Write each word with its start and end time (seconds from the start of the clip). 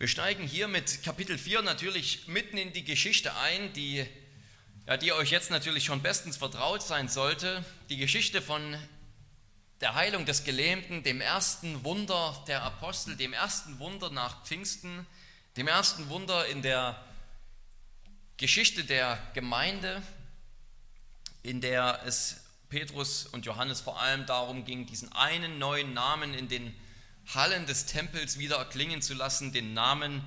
Wir 0.00 0.06
steigen 0.06 0.46
hier 0.46 0.68
mit 0.68 1.02
Kapitel 1.02 1.36
4 1.36 1.62
natürlich 1.62 2.28
mitten 2.28 2.56
in 2.56 2.72
die 2.72 2.84
Geschichte 2.84 3.34
ein, 3.34 3.72
die, 3.72 4.06
ja, 4.86 4.96
die 4.96 5.12
euch 5.12 5.32
jetzt 5.32 5.50
natürlich 5.50 5.86
schon 5.86 6.02
bestens 6.02 6.36
vertraut 6.36 6.84
sein 6.84 7.08
sollte. 7.08 7.64
Die 7.88 7.96
Geschichte 7.96 8.40
von 8.40 8.76
der 9.80 9.96
Heilung 9.96 10.24
des 10.24 10.44
Gelähmten, 10.44 11.02
dem 11.02 11.20
ersten 11.20 11.82
Wunder 11.82 12.44
der 12.46 12.62
Apostel, 12.62 13.16
dem 13.16 13.32
ersten 13.32 13.80
Wunder 13.80 14.08
nach 14.10 14.44
Pfingsten, 14.44 15.04
dem 15.56 15.66
ersten 15.66 16.08
Wunder 16.10 16.46
in 16.46 16.62
der 16.62 17.04
Geschichte 18.36 18.84
der 18.84 19.18
Gemeinde, 19.34 20.00
in 21.42 21.60
der 21.60 22.02
es 22.06 22.44
Petrus 22.68 23.26
und 23.26 23.46
Johannes 23.46 23.80
vor 23.80 24.00
allem 24.00 24.26
darum 24.26 24.64
ging, 24.64 24.86
diesen 24.86 25.10
einen 25.10 25.58
neuen 25.58 25.92
Namen 25.92 26.34
in 26.34 26.46
den 26.46 26.72
Hallen 27.34 27.66
des 27.66 27.86
Tempels 27.86 28.38
wieder 28.38 28.56
erklingen 28.56 29.02
zu 29.02 29.14
lassen, 29.14 29.52
den 29.52 29.74
Namen 29.74 30.24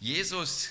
Jesus, 0.00 0.68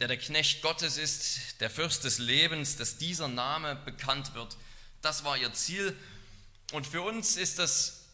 der 0.00 0.08
der 0.08 0.18
Knecht 0.18 0.62
Gottes 0.62 0.96
ist, 0.96 1.60
der 1.60 1.70
Fürst 1.70 2.04
des 2.04 2.18
Lebens, 2.18 2.76
dass 2.76 2.98
dieser 2.98 3.28
Name 3.28 3.76
bekannt 3.76 4.34
wird. 4.34 4.56
Das 5.02 5.24
war 5.24 5.36
ihr 5.36 5.52
Ziel. 5.52 5.96
Und 6.72 6.86
für 6.86 7.02
uns 7.02 7.36
ist 7.36 7.58
das 7.58 8.04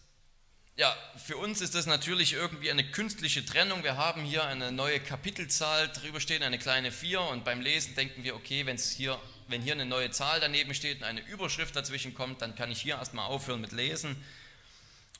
ja, 0.81 0.97
für 1.27 1.37
uns 1.37 1.61
ist 1.61 1.75
das 1.75 1.85
natürlich 1.85 2.33
irgendwie 2.33 2.71
eine 2.71 2.91
künstliche 2.91 3.45
Trennung. 3.45 3.83
Wir 3.85 3.99
haben 3.99 4.25
hier 4.25 4.45
eine 4.45 4.73
neue 4.73 4.99
Kapitelzahl 4.99 5.89
drüber 5.89 6.21
stehen, 6.21 6.43
eine 6.43 6.59
kleine 6.59 6.91
4 6.91 7.21
und 7.21 7.45
beim 7.45 7.61
Lesen 7.61 7.95
denken 7.97 8.25
wir, 8.25 8.35
okay, 8.35 8.65
wenn 8.65 8.79
hier, 8.79 9.21
wenn 9.49 9.61
hier 9.61 9.75
eine 9.75 9.85
neue 9.85 10.11
Zahl 10.11 10.41
daneben 10.41 10.73
steht 10.73 10.99
und 10.99 11.05
eine 11.05 11.21
Überschrift 11.27 11.77
dazwischen 11.77 12.15
kommt, 12.15 12.41
dann 12.41 12.55
kann 12.55 12.73
ich 12.73 12.81
hier 12.81 12.95
erstmal 12.95 13.27
aufhören 13.27 13.61
mit 13.61 13.73
Lesen. 13.73 14.25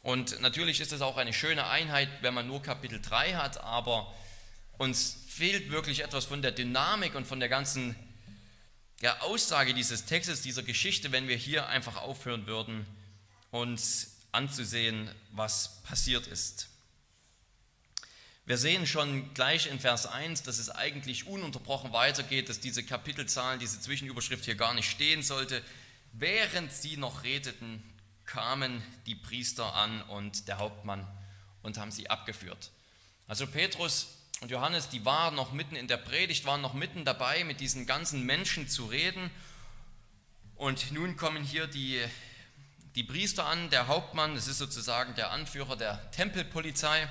Und 0.03 0.41
natürlich 0.41 0.81
ist 0.81 0.93
es 0.93 1.03
auch 1.03 1.17
eine 1.17 1.33
schöne 1.33 1.67
Einheit, 1.67 2.09
wenn 2.23 2.33
man 2.33 2.47
nur 2.47 2.63
Kapitel 2.63 3.01
3 3.01 3.35
hat, 3.35 3.59
aber 3.59 4.13
uns 4.79 5.19
fehlt 5.29 5.71
wirklich 5.71 6.01
etwas 6.01 6.25
von 6.25 6.41
der 6.41 6.53
Dynamik 6.53 7.15
und 7.15 7.27
von 7.27 7.39
der 7.39 7.51
ganzen 7.51 7.95
ja, 9.01 9.21
Aussage 9.21 9.75
dieses 9.75 10.07
Textes, 10.07 10.43
dieser 10.43 10.63
Geschichte, 10.63 11.13
wenn 11.13 11.29
wir 11.29 11.37
hier 11.37 11.69
einfach 11.69 11.97
aufhören 11.97 12.47
würden, 12.47 12.87
uns 13.51 14.17
anzusehen, 14.33 15.11
was 15.33 15.83
passiert 15.83 16.27
ist. 16.27 16.69
Wir 18.47 18.59
sehen 18.59 18.87
schon 18.87 19.33
gleich 19.35 19.67
in 19.67 19.79
Vers 19.79 20.07
1, 20.07 20.43
dass 20.43 20.59
es 20.59 20.71
eigentlich 20.71 21.27
ununterbrochen 21.27 21.93
weitergeht, 21.93 22.49
dass 22.49 22.59
diese 22.59 22.83
Kapitelzahlen, 22.83 23.61
diese 23.61 23.81
Zwischenüberschrift 23.81 24.45
hier 24.45 24.57
gar 24.57 24.75
nicht 24.75 24.91
stehen 24.91 25.23
sollte. 25.23 25.63
Während 26.13 26.73
sie 26.73 26.97
noch 26.97 27.23
redeten, 27.23 27.83
kamen 28.31 28.81
die 29.07 29.17
Priester 29.17 29.75
an 29.75 30.03
und 30.03 30.47
der 30.47 30.59
Hauptmann 30.59 31.07
und 31.63 31.79
haben 31.79 31.91
sie 31.91 32.09
abgeführt. 32.09 32.71
Also 33.27 33.47
Petrus 33.47 34.09
und 34.41 34.51
Johannes, 34.51 34.89
die 34.89 35.05
waren 35.05 35.35
noch 35.35 35.53
mitten 35.53 35.75
in 35.75 35.89
der 35.89 35.97
Predigt, 35.97 36.45
waren 36.45 36.61
noch 36.61 36.75
mitten 36.75 37.05
dabei, 37.05 37.43
mit 37.45 37.61
diesen 37.61 37.87
ganzen 37.87 38.25
Menschen 38.25 38.69
zu 38.69 38.87
reden. 38.87 39.31
Und 40.55 40.93
nun 40.93 41.17
kommen 41.17 41.43
hier 41.43 41.67
die, 41.67 42.01
die 42.95 43.03
Priester 43.03 43.47
an, 43.47 43.69
der 43.71 43.89
Hauptmann, 43.89 44.35
das 44.37 44.47
ist 44.47 44.59
sozusagen 44.59 45.15
der 45.17 45.33
Anführer 45.33 45.77
der 45.77 46.11
Tempelpolizei 46.13 47.09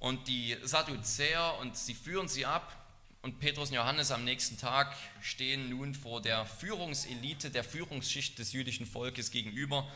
und 0.00 0.26
die 0.26 0.56
Sadduzäer 0.64 1.56
und 1.60 1.76
sie 1.76 1.94
führen 1.94 2.26
sie 2.26 2.46
ab. 2.46 2.76
Und 3.22 3.38
Petrus 3.38 3.68
und 3.68 3.74
Johannes 3.74 4.12
am 4.12 4.24
nächsten 4.24 4.56
Tag 4.56 4.96
stehen 5.20 5.68
nun 5.68 5.94
vor 5.94 6.22
der 6.22 6.46
Führungselite, 6.46 7.50
der 7.50 7.64
Führungsschicht 7.64 8.38
des 8.38 8.52
jüdischen 8.52 8.86
Volkes 8.86 9.30
gegenüber 9.30 9.86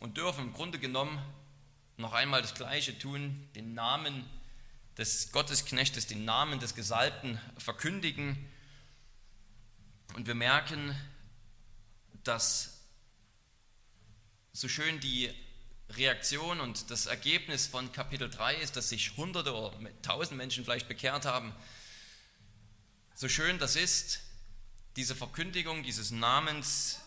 und 0.00 0.18
dürfen 0.18 0.48
im 0.48 0.52
Grunde 0.52 0.78
genommen 0.78 1.18
noch 1.96 2.12
einmal 2.12 2.42
das 2.42 2.54
Gleiche 2.54 2.98
tun, 2.98 3.48
den 3.54 3.72
Namen 3.72 4.28
des 4.98 5.32
Gottesknechtes, 5.32 6.06
den 6.08 6.26
Namen 6.26 6.60
des 6.60 6.74
Gesalbten 6.74 7.40
verkündigen. 7.56 8.36
Und 10.14 10.26
wir 10.26 10.34
merken, 10.34 10.94
dass 12.22 12.80
so 14.52 14.68
schön 14.68 15.00
die 15.00 15.32
Reaktion 15.90 16.60
und 16.60 16.90
das 16.90 17.06
Ergebnis 17.06 17.66
von 17.66 17.92
Kapitel 17.92 18.28
3 18.28 18.56
ist, 18.56 18.76
dass 18.76 18.90
sich 18.90 19.16
Hunderte 19.16 19.54
oder 19.54 19.74
Tausend 20.02 20.36
Menschen 20.36 20.64
vielleicht 20.64 20.88
bekehrt 20.88 21.24
haben, 21.24 21.54
so 23.20 23.28
schön 23.28 23.58
das 23.58 23.74
ist, 23.74 24.20
diese 24.94 25.16
Verkündigung 25.16 25.82
dieses 25.82 26.12
Namens 26.12 27.00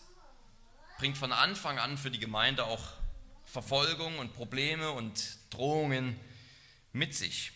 bringt 0.98 1.16
von 1.16 1.32
Anfang 1.32 1.78
an 1.78 1.96
für 1.96 2.10
die 2.10 2.18
Gemeinde 2.18 2.66
auch 2.66 2.86
Verfolgung 3.46 4.18
und 4.18 4.34
Probleme 4.34 4.90
und 4.90 5.38
Drohungen 5.48 6.20
mit 6.92 7.14
sich. 7.14 7.52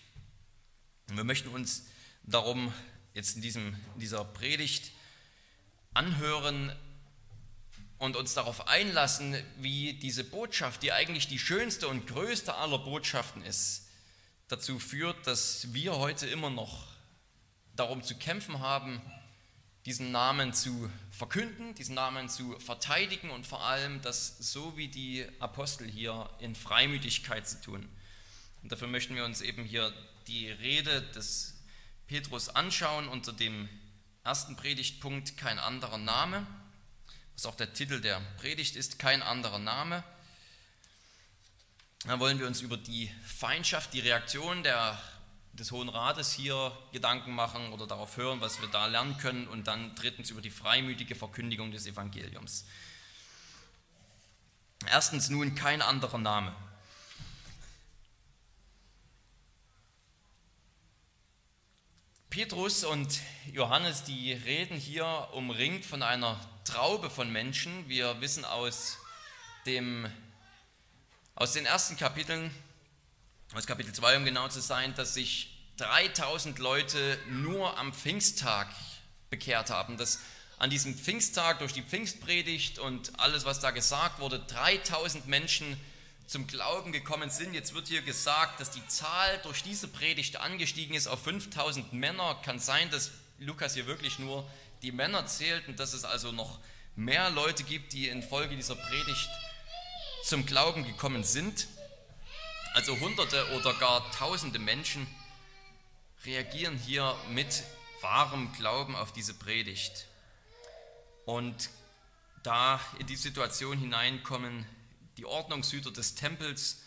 Und 1.10 1.18
wir 1.18 1.24
möchten 1.24 1.50
uns 1.50 1.84
darum 2.22 2.72
jetzt 3.12 3.36
in, 3.36 3.42
diesem, 3.42 3.76
in 3.92 4.00
dieser 4.00 4.24
Predigt 4.24 4.90
anhören 5.92 6.74
und 7.98 8.16
uns 8.16 8.32
darauf 8.32 8.68
einlassen, 8.68 9.36
wie 9.58 9.92
diese 9.92 10.24
Botschaft, 10.24 10.82
die 10.82 10.92
eigentlich 10.92 11.28
die 11.28 11.38
schönste 11.38 11.88
und 11.88 12.06
größte 12.06 12.54
aller 12.54 12.78
Botschaften 12.78 13.44
ist, 13.44 13.82
dazu 14.48 14.78
führt, 14.78 15.26
dass 15.26 15.74
wir 15.74 15.96
heute 15.96 16.26
immer 16.26 16.48
noch 16.48 16.95
darum 17.76 18.02
zu 18.02 18.16
kämpfen 18.16 18.60
haben, 18.60 19.00
diesen 19.84 20.10
Namen 20.10 20.52
zu 20.52 20.90
verkünden, 21.12 21.74
diesen 21.76 21.94
Namen 21.94 22.28
zu 22.28 22.58
verteidigen 22.58 23.30
und 23.30 23.46
vor 23.46 23.64
allem 23.64 24.02
das 24.02 24.36
so 24.38 24.76
wie 24.76 24.88
die 24.88 25.24
Apostel 25.38 25.88
hier 25.88 26.28
in 26.40 26.56
Freimütigkeit 26.56 27.46
zu 27.46 27.60
tun. 27.60 27.88
Und 28.62 28.72
dafür 28.72 28.88
möchten 28.88 29.14
wir 29.14 29.24
uns 29.24 29.42
eben 29.42 29.64
hier 29.64 29.92
die 30.26 30.50
Rede 30.50 31.02
des 31.14 31.54
Petrus 32.08 32.48
anschauen 32.48 33.06
unter 33.08 33.32
dem 33.32 33.68
ersten 34.24 34.56
Predigtpunkt 34.56 35.36
kein 35.36 35.60
anderer 35.60 35.98
Name, 35.98 36.44
was 37.34 37.46
auch 37.46 37.54
der 37.54 37.72
Titel 37.72 38.00
der 38.00 38.20
Predigt 38.38 38.74
ist, 38.74 38.98
kein 38.98 39.22
anderer 39.22 39.60
Name. 39.60 40.02
Da 42.06 42.18
wollen 42.18 42.40
wir 42.40 42.48
uns 42.48 42.60
über 42.60 42.76
die 42.76 43.10
Feindschaft, 43.24 43.92
die 43.92 44.00
Reaktion 44.00 44.64
der 44.64 45.00
des 45.56 45.72
Hohen 45.72 45.88
Rates 45.88 46.32
hier 46.32 46.76
Gedanken 46.92 47.34
machen 47.34 47.72
oder 47.72 47.86
darauf 47.86 48.16
hören, 48.16 48.40
was 48.40 48.60
wir 48.60 48.68
da 48.68 48.86
lernen 48.86 49.16
können 49.18 49.48
und 49.48 49.66
dann 49.66 49.94
drittens 49.94 50.30
über 50.30 50.42
die 50.42 50.50
freimütige 50.50 51.14
Verkündigung 51.14 51.70
des 51.70 51.86
Evangeliums. 51.86 52.66
Erstens 54.86 55.30
nun 55.30 55.54
kein 55.54 55.80
anderer 55.82 56.18
Name. 56.18 56.54
Petrus 62.28 62.84
und 62.84 63.20
Johannes, 63.50 64.04
die 64.04 64.34
reden 64.34 64.76
hier 64.76 65.28
umringt 65.32 65.86
von 65.86 66.02
einer 66.02 66.38
Traube 66.64 67.08
von 67.08 67.32
Menschen. 67.32 67.88
Wir 67.88 68.20
wissen 68.20 68.44
aus, 68.44 68.98
dem, 69.64 70.06
aus 71.34 71.54
den 71.54 71.64
ersten 71.64 71.96
Kapiteln 71.96 72.50
aus 73.54 73.66
Kapitel 73.66 73.92
2, 73.92 74.18
um 74.18 74.24
genau 74.24 74.48
zu 74.48 74.60
sein, 74.60 74.94
dass 74.94 75.14
sich 75.14 75.56
3000 75.78 76.58
Leute 76.58 77.18
nur 77.28 77.78
am 77.78 77.92
Pfingsttag 77.92 78.68
bekehrt 79.30 79.70
haben, 79.70 79.96
dass 79.96 80.20
an 80.58 80.70
diesem 80.70 80.94
Pfingsttag 80.96 81.58
durch 81.58 81.72
die 81.72 81.82
Pfingstpredigt 81.82 82.78
und 82.78 83.18
alles, 83.20 83.44
was 83.44 83.60
da 83.60 83.70
gesagt 83.70 84.20
wurde, 84.20 84.38
3000 84.38 85.26
Menschen 85.26 85.78
zum 86.26 86.46
Glauben 86.46 86.92
gekommen 86.92 87.30
sind. 87.30 87.54
Jetzt 87.54 87.74
wird 87.74 87.88
hier 87.88 88.02
gesagt, 88.02 88.58
dass 88.60 88.70
die 88.70 88.86
Zahl 88.88 89.38
durch 89.42 89.62
diese 89.62 89.86
Predigt 89.86 90.38
angestiegen 90.38 90.96
ist 90.96 91.06
auf 91.06 91.22
5000 91.22 91.92
Männer. 91.92 92.40
Kann 92.42 92.58
sein, 92.58 92.90
dass 92.90 93.12
Lukas 93.38 93.74
hier 93.74 93.86
wirklich 93.86 94.18
nur 94.18 94.48
die 94.82 94.92
Männer 94.92 95.26
zählt 95.26 95.68
und 95.68 95.78
dass 95.78 95.92
es 95.92 96.04
also 96.04 96.32
noch 96.32 96.58
mehr 96.96 97.30
Leute 97.30 97.62
gibt, 97.62 97.92
die 97.92 98.08
infolge 98.08 98.56
dieser 98.56 98.76
Predigt 98.76 99.28
zum 100.24 100.46
Glauben 100.46 100.84
gekommen 100.84 101.22
sind. 101.22 101.68
Also 102.76 103.00
Hunderte 103.00 103.42
oder 103.52 103.72
gar 103.72 104.12
Tausende 104.12 104.58
Menschen 104.58 105.06
reagieren 106.26 106.76
hier 106.76 107.16
mit 107.30 107.62
wahrem 108.02 108.52
Glauben 108.52 108.94
auf 108.94 109.12
diese 109.12 109.32
Predigt. 109.32 110.06
Und 111.24 111.70
da 112.42 112.78
in 112.98 113.06
die 113.06 113.16
Situation 113.16 113.78
hineinkommen 113.78 114.66
die 115.16 115.24
Ordnungshüter 115.24 115.90
des 115.90 116.16
Tempels 116.16 116.82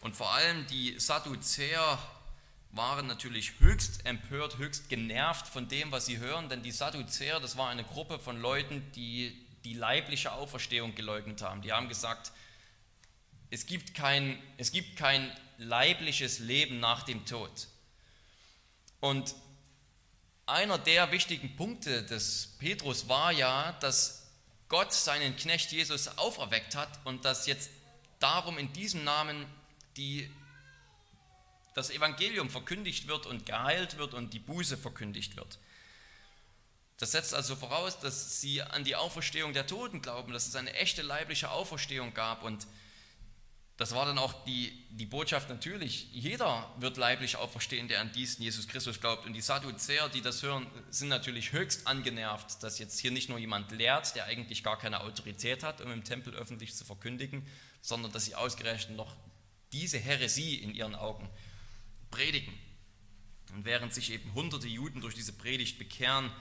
und 0.00 0.16
vor 0.16 0.32
allem 0.32 0.66
die 0.66 0.98
Sadduzäer 0.98 2.00
waren 2.72 3.06
natürlich 3.06 3.60
höchst 3.60 4.04
empört, 4.06 4.58
höchst 4.58 4.88
genervt 4.88 5.46
von 5.46 5.68
dem, 5.68 5.92
was 5.92 6.06
sie 6.06 6.18
hören, 6.18 6.48
denn 6.48 6.64
die 6.64 6.72
Sadduzäer, 6.72 7.38
das 7.38 7.56
war 7.56 7.68
eine 7.68 7.84
Gruppe 7.84 8.18
von 8.18 8.40
Leuten, 8.40 8.84
die 8.96 9.40
die 9.62 9.74
leibliche 9.74 10.32
Auferstehung 10.32 10.96
geleugnet 10.96 11.42
haben. 11.42 11.62
Die 11.62 11.72
haben 11.72 11.88
gesagt, 11.88 12.32
es 13.50 13.66
gibt 13.66 13.94
kein, 13.94 14.38
es 14.56 14.72
gibt 14.72 14.96
kein 14.96 15.30
leibliches 15.58 16.38
Leben 16.38 16.80
nach 16.80 17.02
dem 17.02 17.24
Tod. 17.24 17.68
Und 19.00 19.34
einer 20.46 20.78
der 20.78 21.10
wichtigen 21.12 21.56
Punkte 21.56 22.04
des 22.04 22.56
Petrus 22.58 23.08
war 23.08 23.32
ja, 23.32 23.72
dass 23.80 24.26
Gott 24.68 24.92
seinen 24.92 25.36
Knecht 25.36 25.72
Jesus 25.72 26.08
auferweckt 26.18 26.74
hat 26.74 27.00
und 27.04 27.24
dass 27.24 27.46
jetzt 27.46 27.70
darum 28.18 28.58
in 28.58 28.72
diesem 28.72 29.04
Namen 29.04 29.46
die, 29.96 30.30
das 31.74 31.90
Evangelium 31.90 32.50
verkündigt 32.50 33.08
wird 33.08 33.26
und 33.26 33.46
geheilt 33.46 33.98
wird 33.98 34.14
und 34.14 34.34
die 34.34 34.38
Buße 34.38 34.76
verkündigt 34.76 35.36
wird. 35.36 35.58
Das 36.98 37.12
setzt 37.12 37.32
also 37.32 37.54
voraus, 37.54 38.00
dass 38.00 38.40
sie 38.40 38.60
an 38.60 38.84
die 38.84 38.96
Auferstehung 38.96 39.52
der 39.52 39.66
Toten 39.66 40.02
glauben, 40.02 40.32
dass 40.32 40.48
es 40.48 40.56
eine 40.56 40.74
echte 40.74 41.02
leibliche 41.02 41.50
Auferstehung 41.50 42.12
gab. 42.12 42.42
Und 42.42 42.66
das 43.78 43.94
war 43.94 44.06
dann 44.06 44.18
auch 44.18 44.44
die, 44.44 44.72
die 44.90 45.06
Botschaft 45.06 45.48
natürlich, 45.48 46.08
jeder 46.12 46.68
wird 46.80 46.96
leiblich 46.96 47.36
auferstehen, 47.36 47.86
der 47.86 48.00
an 48.00 48.10
diesen 48.10 48.42
Jesus 48.42 48.66
Christus 48.66 49.00
glaubt. 49.00 49.24
Und 49.24 49.34
die 49.34 49.40
Sadduzäer, 49.40 50.08
die 50.08 50.20
das 50.20 50.42
hören, 50.42 50.66
sind 50.90 51.06
natürlich 51.06 51.52
höchst 51.52 51.86
angenervt, 51.86 52.60
dass 52.64 52.80
jetzt 52.80 52.98
hier 52.98 53.12
nicht 53.12 53.28
nur 53.28 53.38
jemand 53.38 53.70
lehrt, 53.70 54.16
der 54.16 54.24
eigentlich 54.24 54.64
gar 54.64 54.76
keine 54.78 55.00
Autorität 55.02 55.62
hat, 55.62 55.80
um 55.80 55.92
im 55.92 56.02
Tempel 56.02 56.34
öffentlich 56.34 56.74
zu 56.74 56.84
verkündigen, 56.84 57.46
sondern 57.80 58.10
dass 58.10 58.24
sie 58.24 58.34
ausgerechnet 58.34 58.96
noch 58.96 59.14
diese 59.70 59.98
Häresie 59.98 60.56
in 60.56 60.74
ihren 60.74 60.96
Augen 60.96 61.30
predigen. 62.10 62.52
Und 63.54 63.64
während 63.64 63.94
sich 63.94 64.10
eben 64.10 64.34
hunderte 64.34 64.66
Juden 64.66 65.00
durch 65.00 65.14
diese 65.14 65.32
Predigt 65.32 65.78
bekehren, 65.78 66.32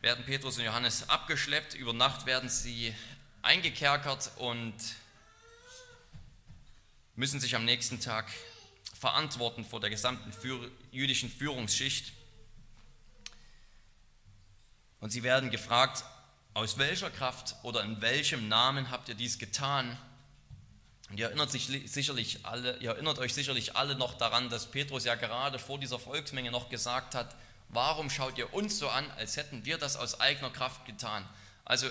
werden 0.00 0.24
Petrus 0.24 0.58
und 0.58 0.64
Johannes 0.64 1.10
abgeschleppt, 1.10 1.74
über 1.74 1.92
Nacht 1.92 2.24
werden 2.24 2.48
sie 2.48 2.94
eingekerkert 3.42 4.30
und 4.36 4.74
müssen 7.16 7.40
sich 7.40 7.56
am 7.56 7.64
nächsten 7.64 8.00
Tag 8.00 8.30
verantworten 8.98 9.64
vor 9.64 9.80
der 9.80 9.90
gesamten 9.90 10.32
jüdischen 10.90 11.30
Führungsschicht. 11.30 12.12
Und 15.00 15.10
sie 15.10 15.22
werden 15.22 15.50
gefragt, 15.50 16.04
aus 16.54 16.78
welcher 16.78 17.10
Kraft 17.10 17.56
oder 17.62 17.82
in 17.82 18.00
welchem 18.00 18.48
Namen 18.48 18.90
habt 18.90 19.08
ihr 19.08 19.14
dies 19.14 19.38
getan? 19.38 19.98
Und 21.10 21.20
ihr 21.20 21.26
erinnert, 21.26 21.50
sich 21.50 21.66
sicherlich 21.86 22.44
alle, 22.44 22.78
ihr 22.78 22.90
erinnert 22.90 23.18
euch 23.18 23.32
sicherlich 23.32 23.76
alle 23.76 23.94
noch 23.94 24.14
daran, 24.14 24.48
dass 24.48 24.70
Petrus 24.70 25.04
ja 25.04 25.14
gerade 25.14 25.58
vor 25.58 25.78
dieser 25.78 25.98
Volksmenge 25.98 26.50
noch 26.50 26.68
gesagt 26.68 27.14
hat, 27.14 27.36
warum 27.68 28.10
schaut 28.10 28.38
ihr 28.38 28.52
uns 28.52 28.78
so 28.78 28.88
an, 28.88 29.08
als 29.12 29.36
hätten 29.36 29.64
wir 29.64 29.78
das 29.78 29.96
aus 29.96 30.20
eigener 30.20 30.50
Kraft 30.50 30.84
getan? 30.84 31.28
Also 31.64 31.86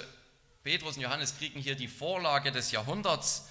Petrus 0.63 0.97
und 0.97 1.03
Johannes 1.03 1.37
kriegen 1.37 1.59
hier 1.59 1.75
die 1.75 1.87
Vorlage 1.87 2.51
des 2.51 2.71
Jahrhunderts. 2.71 3.47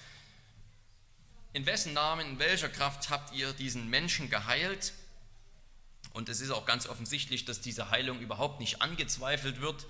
In 1.54 1.66
wessen 1.66 1.92
Namen, 1.92 2.26
in 2.26 2.38
welcher 2.40 2.68
Kraft 2.68 3.10
habt 3.10 3.32
ihr 3.32 3.52
diesen 3.52 3.88
Menschen 3.88 4.28
geheilt? 4.28 4.92
Und 6.12 6.28
es 6.28 6.40
ist 6.40 6.50
auch 6.50 6.66
ganz 6.66 6.88
offensichtlich, 6.88 7.44
dass 7.44 7.60
diese 7.60 7.90
Heilung 7.90 8.18
überhaupt 8.18 8.58
nicht 8.58 8.82
angezweifelt 8.82 9.60
wird. 9.60 9.86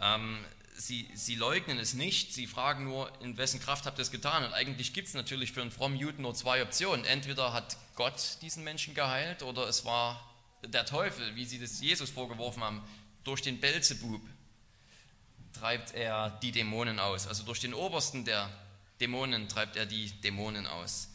Ähm, 0.00 0.38
sie, 0.76 1.10
sie 1.12 1.34
leugnen 1.34 1.78
es 1.78 1.94
nicht, 1.94 2.32
sie 2.32 2.46
fragen 2.46 2.84
nur, 2.84 3.10
in 3.20 3.36
wessen 3.36 3.58
Kraft 3.58 3.84
habt 3.84 3.98
ihr 3.98 4.02
es 4.02 4.12
getan? 4.12 4.44
Und 4.44 4.54
eigentlich 4.54 4.92
gibt 4.92 5.08
es 5.08 5.14
natürlich 5.14 5.50
für 5.50 5.60
einen 5.60 5.72
frommen 5.72 5.98
Juden 5.98 6.22
nur 6.22 6.36
zwei 6.36 6.62
Optionen. 6.62 7.04
Entweder 7.04 7.52
hat 7.52 7.76
Gott 7.96 8.38
diesen 8.42 8.62
Menschen 8.62 8.94
geheilt 8.94 9.42
oder 9.42 9.66
es 9.66 9.84
war 9.84 10.32
der 10.64 10.86
Teufel, 10.86 11.34
wie 11.34 11.46
sie 11.46 11.58
das 11.58 11.80
Jesus 11.80 12.10
vorgeworfen 12.10 12.62
haben, 12.62 12.80
durch 13.24 13.42
den 13.42 13.58
Belzebub 13.58 14.22
treibt 15.52 15.94
er 15.94 16.30
die 16.42 16.52
Dämonen 16.52 17.00
aus. 17.00 17.26
Also 17.26 17.42
durch 17.42 17.58
den 17.58 17.74
Obersten 17.74 18.24
der 18.24 18.48
Dämonen 19.00 19.48
treibt 19.48 19.76
er 19.76 19.86
die 19.86 20.10
Dämonen 20.22 20.66
aus. 20.66 21.08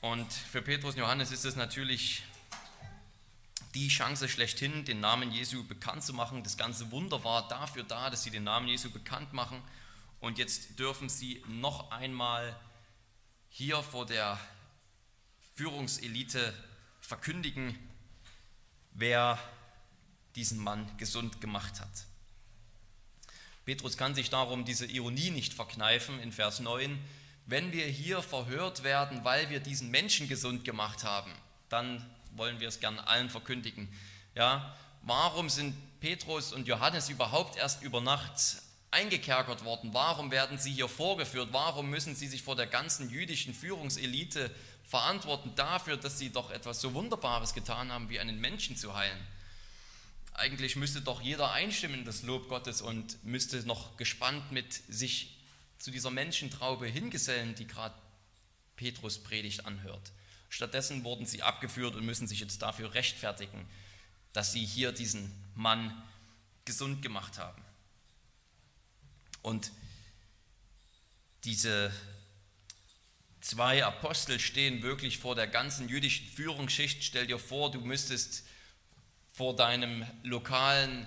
Und 0.00 0.32
für 0.32 0.62
Petrus 0.62 0.94
und 0.94 1.00
Johannes 1.00 1.30
ist 1.30 1.44
es 1.44 1.56
natürlich 1.56 2.22
die 3.74 3.88
Chance 3.88 4.28
schlechthin, 4.28 4.84
den 4.84 5.00
Namen 5.00 5.32
Jesu 5.32 5.64
bekannt 5.64 6.02
zu 6.02 6.12
machen. 6.12 6.42
Das 6.42 6.56
ganze 6.56 6.90
Wunder 6.90 7.24
war 7.24 7.48
dafür 7.48 7.84
da, 7.84 8.10
dass 8.10 8.22
sie 8.22 8.30
den 8.30 8.44
Namen 8.44 8.68
Jesu 8.68 8.90
bekannt 8.90 9.32
machen. 9.32 9.62
Und 10.20 10.38
jetzt 10.38 10.78
dürfen 10.78 11.08
sie 11.08 11.42
noch 11.48 11.90
einmal 11.90 12.58
hier 13.48 13.82
vor 13.82 14.06
der 14.06 14.38
Führungselite 15.54 16.54
verkündigen, 17.00 17.78
wer 18.92 19.38
diesen 20.34 20.58
Mann 20.58 20.96
gesund 20.96 21.40
gemacht 21.40 21.80
hat. 21.80 22.06
Petrus 23.64 23.96
kann 23.96 24.14
sich 24.14 24.28
darum 24.30 24.64
diese 24.64 24.86
Ironie 24.86 25.30
nicht 25.30 25.54
verkneifen 25.54 26.18
in 26.20 26.32
Vers 26.32 26.60
9. 26.60 26.98
Wenn 27.46 27.72
wir 27.72 27.86
hier 27.86 28.22
verhört 28.22 28.82
werden, 28.82 29.24
weil 29.24 29.50
wir 29.50 29.60
diesen 29.60 29.90
Menschen 29.90 30.28
gesund 30.28 30.64
gemacht 30.64 31.04
haben, 31.04 31.32
dann 31.68 32.04
wollen 32.34 32.60
wir 32.60 32.68
es 32.68 32.80
gern 32.80 32.98
allen 32.98 33.30
verkündigen. 33.30 33.88
Ja, 34.34 34.74
warum 35.02 35.48
sind 35.48 35.74
Petrus 36.00 36.52
und 36.52 36.66
Johannes 36.66 37.08
überhaupt 37.08 37.56
erst 37.56 37.82
über 37.82 38.00
Nacht 38.00 38.62
eingekerkert 38.90 39.64
worden? 39.64 39.90
Warum 39.92 40.30
werden 40.30 40.58
sie 40.58 40.72
hier 40.72 40.88
vorgeführt? 40.88 41.48
Warum 41.52 41.88
müssen 41.88 42.14
sie 42.14 42.28
sich 42.28 42.42
vor 42.42 42.56
der 42.56 42.66
ganzen 42.66 43.10
jüdischen 43.10 43.54
Führungselite 43.54 44.50
verantworten 44.84 45.52
dafür, 45.54 45.96
dass 45.96 46.18
sie 46.18 46.30
doch 46.30 46.50
etwas 46.50 46.80
so 46.80 46.94
Wunderbares 46.94 47.54
getan 47.54 47.92
haben, 47.92 48.08
wie 48.08 48.20
einen 48.20 48.40
Menschen 48.40 48.76
zu 48.76 48.94
heilen? 48.94 49.18
Eigentlich 50.34 50.76
müsste 50.76 51.00
doch 51.00 51.20
jeder 51.20 51.52
einstimmen 51.52 52.00
in 52.00 52.04
das 52.04 52.22
Lob 52.22 52.48
Gottes 52.48 52.80
und 52.80 53.22
müsste 53.24 53.58
noch 53.66 53.96
gespannt 53.96 54.50
mit 54.50 54.72
sich 54.88 55.38
zu 55.78 55.90
dieser 55.90 56.10
Menschentraube 56.10 56.86
hingesellen, 56.86 57.54
die 57.54 57.66
gerade 57.66 57.94
Petrus 58.76 59.22
Predigt 59.22 59.66
anhört. 59.66 60.12
Stattdessen 60.48 61.04
wurden 61.04 61.26
sie 61.26 61.42
abgeführt 61.42 61.96
und 61.96 62.04
müssen 62.04 62.26
sich 62.26 62.40
jetzt 62.40 62.62
dafür 62.62 62.94
rechtfertigen, 62.94 63.66
dass 64.32 64.52
sie 64.52 64.64
hier 64.64 64.92
diesen 64.92 65.32
Mann 65.54 66.02
gesund 66.64 67.02
gemacht 67.02 67.38
haben. 67.38 67.62
Und 69.42 69.72
diese 71.44 71.92
zwei 73.40 73.84
Apostel 73.84 74.38
stehen 74.38 74.82
wirklich 74.82 75.18
vor 75.18 75.34
der 75.34 75.48
ganzen 75.48 75.88
jüdischen 75.88 76.26
Führungsschicht. 76.28 77.02
Stell 77.02 77.26
dir 77.26 77.38
vor, 77.38 77.70
du 77.70 77.80
müsstest 77.80 78.44
vor 79.42 79.56
deinem 79.56 80.06
lokalen, 80.22 81.04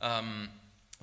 ähm, 0.00 0.48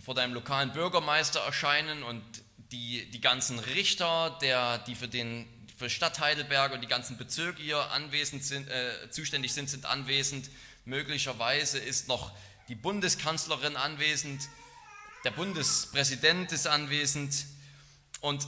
vor 0.03 0.15
deinem 0.15 0.33
lokalen 0.33 0.73
Bürgermeister 0.73 1.39
erscheinen 1.41 2.01
und 2.01 2.23
die, 2.71 3.07
die 3.11 3.21
ganzen 3.21 3.59
Richter, 3.59 4.35
der, 4.41 4.79
die 4.79 4.95
für 4.95 5.07
den 5.07 5.45
für 5.77 5.91
Stadt 5.91 6.19
Heidelberg 6.19 6.73
und 6.73 6.81
die 6.81 6.87
ganzen 6.87 7.17
Bezirke 7.17 7.61
hier 7.61 7.91
anwesend 7.91 8.43
sind, 8.43 8.67
äh, 8.67 9.11
zuständig 9.11 9.53
sind, 9.53 9.69
sind 9.69 9.85
anwesend. 9.85 10.49
Möglicherweise 10.85 11.77
ist 11.77 12.07
noch 12.07 12.31
die 12.67 12.73
Bundeskanzlerin 12.73 13.75
anwesend, 13.75 14.41
der 15.23 15.31
Bundespräsident 15.31 16.51
ist 16.51 16.65
anwesend 16.65 17.45
und 18.21 18.47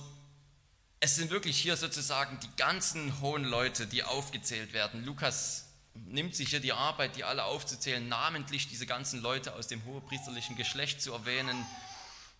es 1.02 1.18
sind 1.18 1.30
wirklich 1.30 1.60
hier 1.60 1.78
sozusagen 1.78 2.40
die 2.40 2.56
ganzen 2.58 3.22
hohen 3.22 3.44
Leute, 3.44 3.86
die 3.86 4.02
aufgezählt 4.02 4.74
werden. 4.74 5.06
Lukas 5.06 5.67
nimmt 6.06 6.36
sich 6.36 6.50
hier 6.50 6.60
die 6.60 6.74
Arbeit, 6.74 7.16
die 7.16 7.24
alle 7.24 7.44
aufzuzählen, 7.44 8.08
namentlich 8.08 8.68
diese 8.68 8.86
ganzen 8.86 9.22
Leute 9.22 9.54
aus 9.56 9.68
dem 9.68 9.84
hohepriesterlichen 9.86 10.56
Geschlecht 10.56 11.02
zu 11.02 11.14
erwähnen. 11.14 11.66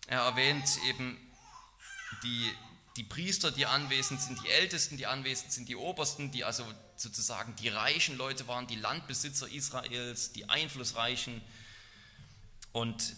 Er 0.06 0.20
erwähnt 0.20 0.66
eben 0.88 1.18
die 2.22 2.52
die 2.98 3.04
Priester, 3.04 3.52
die 3.52 3.64
anwesend 3.64 4.20
sind, 4.20 4.42
die 4.42 4.48
Ältesten, 4.48 4.96
die 4.96 5.06
anwesend 5.06 5.52
sind, 5.52 5.68
die 5.68 5.76
Obersten, 5.76 6.32
die 6.32 6.44
also 6.44 6.64
sozusagen 6.96 7.54
die 7.54 7.68
reichen 7.68 8.18
Leute 8.18 8.48
waren, 8.48 8.66
die 8.66 8.74
Landbesitzer 8.74 9.48
Israels, 9.48 10.32
die 10.32 10.48
Einflussreichen. 10.48 11.40
Und 12.72 13.14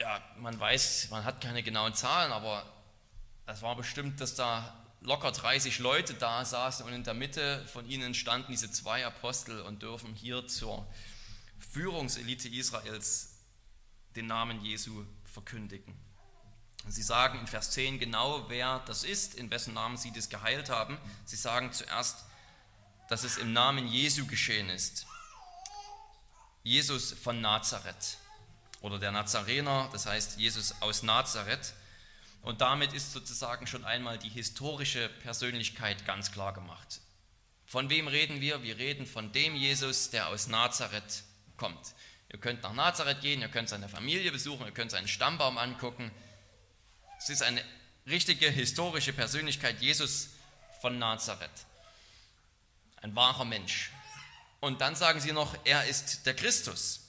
ja, 0.00 0.22
man 0.38 0.58
weiß, 0.58 1.08
man 1.10 1.24
hat 1.24 1.42
keine 1.42 1.62
genauen 1.62 1.94
Zahlen, 1.94 2.32
aber 2.32 2.64
es 3.44 3.60
war 3.60 3.76
bestimmt, 3.76 4.18
dass 4.22 4.34
da 4.34 4.74
locker 5.00 5.32
30 5.32 5.78
Leute 5.78 6.14
da 6.14 6.44
saßen 6.44 6.84
und 6.86 6.92
in 6.92 7.04
der 7.04 7.14
Mitte 7.14 7.64
von 7.72 7.88
ihnen 7.88 8.14
standen 8.14 8.50
diese 8.50 8.70
zwei 8.70 9.06
Apostel 9.06 9.60
und 9.60 9.82
dürfen 9.82 10.14
hier 10.14 10.46
zur 10.46 10.86
Führungselite 11.72 12.48
Israels 12.48 13.34
den 14.16 14.26
Namen 14.26 14.60
Jesu 14.64 15.04
verkündigen. 15.24 15.94
Sie 16.88 17.02
sagen 17.02 17.38
in 17.38 17.46
Vers 17.46 17.70
10 17.72 17.98
genau, 17.98 18.48
wer 18.48 18.80
das 18.80 19.04
ist, 19.04 19.34
in 19.34 19.50
wessen 19.50 19.74
Namen 19.74 19.96
sie 19.96 20.12
das 20.12 20.28
geheilt 20.28 20.70
haben. 20.70 20.98
Sie 21.24 21.36
sagen 21.36 21.72
zuerst, 21.72 22.24
dass 23.08 23.24
es 23.24 23.36
im 23.36 23.52
Namen 23.52 23.86
Jesu 23.88 24.26
geschehen 24.26 24.70
ist. 24.70 25.06
Jesus 26.62 27.12
von 27.12 27.40
Nazareth 27.40 28.18
oder 28.80 28.98
der 28.98 29.12
Nazarener, 29.12 29.88
das 29.92 30.06
heißt 30.06 30.38
Jesus 30.38 30.74
aus 30.80 31.02
Nazareth. 31.02 31.74
Und 32.42 32.60
damit 32.60 32.92
ist 32.92 33.12
sozusagen 33.12 33.66
schon 33.66 33.84
einmal 33.84 34.18
die 34.18 34.28
historische 34.28 35.08
Persönlichkeit 35.22 36.06
ganz 36.06 36.32
klar 36.32 36.54
gemacht. 36.54 37.00
Von 37.66 37.90
wem 37.90 38.08
reden 38.08 38.40
wir? 38.40 38.62
Wir 38.62 38.78
reden 38.78 39.06
von 39.06 39.32
dem 39.32 39.54
Jesus, 39.54 40.10
der 40.10 40.28
aus 40.28 40.46
Nazareth 40.46 41.24
kommt. 41.56 41.94
Ihr 42.30 42.38
könnt 42.38 42.62
nach 42.62 42.72
Nazareth 42.72 43.20
gehen, 43.20 43.40
ihr 43.40 43.48
könnt 43.48 43.68
seine 43.68 43.88
Familie 43.88 44.32
besuchen, 44.32 44.66
ihr 44.66 44.72
könnt 44.72 44.90
seinen 44.90 45.08
Stammbaum 45.08 45.58
angucken. 45.58 46.10
Es 47.18 47.28
ist 47.28 47.42
eine 47.42 47.62
richtige 48.06 48.50
historische 48.50 49.12
Persönlichkeit, 49.12 49.80
Jesus 49.80 50.30
von 50.80 50.98
Nazareth. 50.98 51.50
Ein 53.02 53.14
wahrer 53.14 53.44
Mensch. 53.44 53.90
Und 54.60 54.80
dann 54.80 54.96
sagen 54.96 55.20
sie 55.20 55.32
noch, 55.32 55.54
er 55.64 55.86
ist 55.86 56.26
der 56.26 56.34
Christus. 56.34 57.00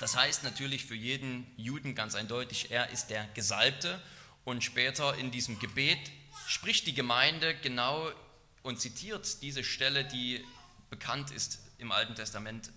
Das 0.00 0.16
heißt 0.16 0.42
natürlich 0.42 0.84
für 0.84 0.94
jeden 0.94 1.46
Juden 1.56 1.94
ganz 1.94 2.14
eindeutig, 2.14 2.70
er 2.70 2.90
ist 2.90 3.08
der 3.08 3.26
Gesalbte. 3.34 4.00
Und 4.44 4.62
später 4.62 5.14
in 5.16 5.30
diesem 5.30 5.58
Gebet 5.58 5.98
spricht 6.46 6.86
die 6.86 6.94
Gemeinde 6.94 7.54
genau 7.56 8.10
und 8.62 8.80
zitiert 8.80 9.42
diese 9.42 9.64
Stelle, 9.64 10.04
die 10.04 10.44
bekannt 10.90 11.30
ist 11.30 11.60
im 11.78 11.92
Alten 11.92 12.14
Testament 12.14 12.70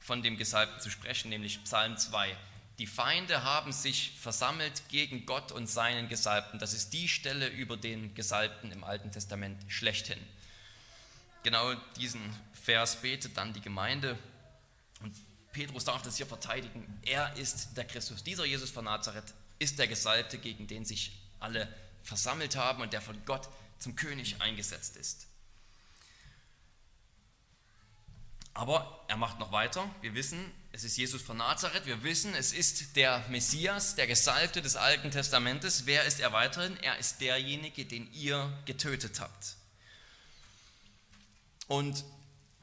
von 0.00 0.22
dem 0.22 0.36
Gesalbten 0.36 0.80
zu 0.80 0.90
sprechen, 0.90 1.28
nämlich 1.28 1.62
Psalm 1.64 1.96
2. 1.96 2.36
Die 2.78 2.86
Feinde 2.86 3.42
haben 3.42 3.72
sich 3.72 4.12
versammelt 4.20 4.88
gegen 4.88 5.26
Gott 5.26 5.50
und 5.50 5.66
seinen 5.66 6.08
Gesalbten. 6.08 6.60
Das 6.60 6.72
ist 6.72 6.92
die 6.92 7.08
Stelle 7.08 7.48
über 7.48 7.76
den 7.76 8.14
Gesalbten 8.14 8.70
im 8.70 8.84
Alten 8.84 9.10
Testament 9.10 9.60
schlechthin. 9.66 10.18
Genau 11.42 11.74
diesen 11.96 12.20
Vers 12.52 12.96
betet 13.02 13.36
dann 13.36 13.52
die 13.52 13.60
Gemeinde 13.60 14.16
und 15.02 15.14
Petrus 15.52 15.84
darf 15.84 16.02
das 16.02 16.16
hier 16.16 16.26
verteidigen. 16.26 17.00
Er 17.04 17.36
ist 17.36 17.76
der 17.76 17.84
Christus. 17.84 18.22
Dieser 18.22 18.44
Jesus 18.44 18.70
von 18.70 18.84
Nazareth 18.84 19.34
ist 19.58 19.78
der 19.78 19.88
Gesalbte, 19.88 20.38
gegen 20.38 20.66
den 20.66 20.84
sich 20.84 21.12
alle 21.40 21.72
versammelt 22.02 22.56
haben 22.56 22.82
und 22.82 22.92
der 22.92 23.02
von 23.02 23.24
Gott 23.24 23.48
zum 23.78 23.96
König 23.96 24.40
eingesetzt 24.40 24.96
ist. 24.96 25.26
Aber 28.54 29.04
er 29.06 29.16
macht 29.16 29.38
noch 29.38 29.52
weiter. 29.52 29.88
Wir 30.00 30.14
wissen, 30.14 30.52
es 30.72 30.82
ist 30.82 30.96
Jesus 30.96 31.22
von 31.22 31.36
Nazareth. 31.36 31.86
Wir 31.86 32.02
wissen, 32.02 32.34
es 32.34 32.52
ist 32.52 32.96
der 32.96 33.24
Messias, 33.28 33.94
der 33.94 34.08
Gesalbte 34.08 34.62
des 34.62 34.74
Alten 34.74 35.12
Testamentes. 35.12 35.86
Wer 35.86 36.04
ist 36.04 36.18
er 36.18 36.32
weiterhin? 36.32 36.76
Er 36.78 36.98
ist 36.98 37.20
derjenige, 37.20 37.84
den 37.84 38.12
ihr 38.12 38.52
getötet 38.64 39.20
habt. 39.20 39.56
Und 41.68 42.04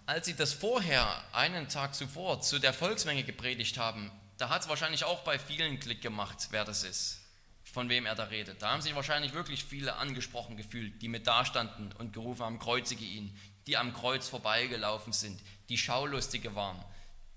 als 0.06 0.26
sie 0.26 0.36
das 0.36 0.52
vorher, 0.54 1.24
einen 1.34 1.70
Tag 1.70 1.96
zuvor, 1.96 2.42
zu 2.42 2.60
der 2.60 2.74
Volksmenge 2.74 3.24
gepredigt 3.24 3.78
haben, 3.78 4.12
da 4.38 4.50
hat 4.50 4.64
es 4.64 4.68
wahrscheinlich 4.68 5.04
auch 5.04 5.24
bei 5.24 5.40
vielen 5.40 5.80
Klick 5.80 6.02
gemacht, 6.02 6.48
wer 6.52 6.66
das 6.66 6.84
ist, 6.84 7.22
von 7.64 7.90
wem 7.90 8.06
er 8.06 8.16
da 8.16 8.26
redet. 8.26 8.62
Da 8.62 8.72
haben 8.72 8.82
sich 8.82 8.96
wahrscheinlich 8.96 9.34
wirklich 9.34 9.64
viele 9.64 9.96
angesprochen 9.96 10.58
gefühlt, 10.58 11.02
die 11.02 11.08
mit 11.08 11.28
dastanden 11.28 11.92
und 11.94 12.14
gerufen 12.14 12.44
haben, 12.44 12.60
kreuzige 12.60 13.06
ihn, 13.06 13.38
die 13.68 13.78
am 13.78 13.94
Kreuz 13.94 14.28
vorbeigelaufen 14.28 15.14
sind, 15.14 15.42
die 15.70 15.78
Schaulustige 15.78 16.56
waren, 16.56 16.84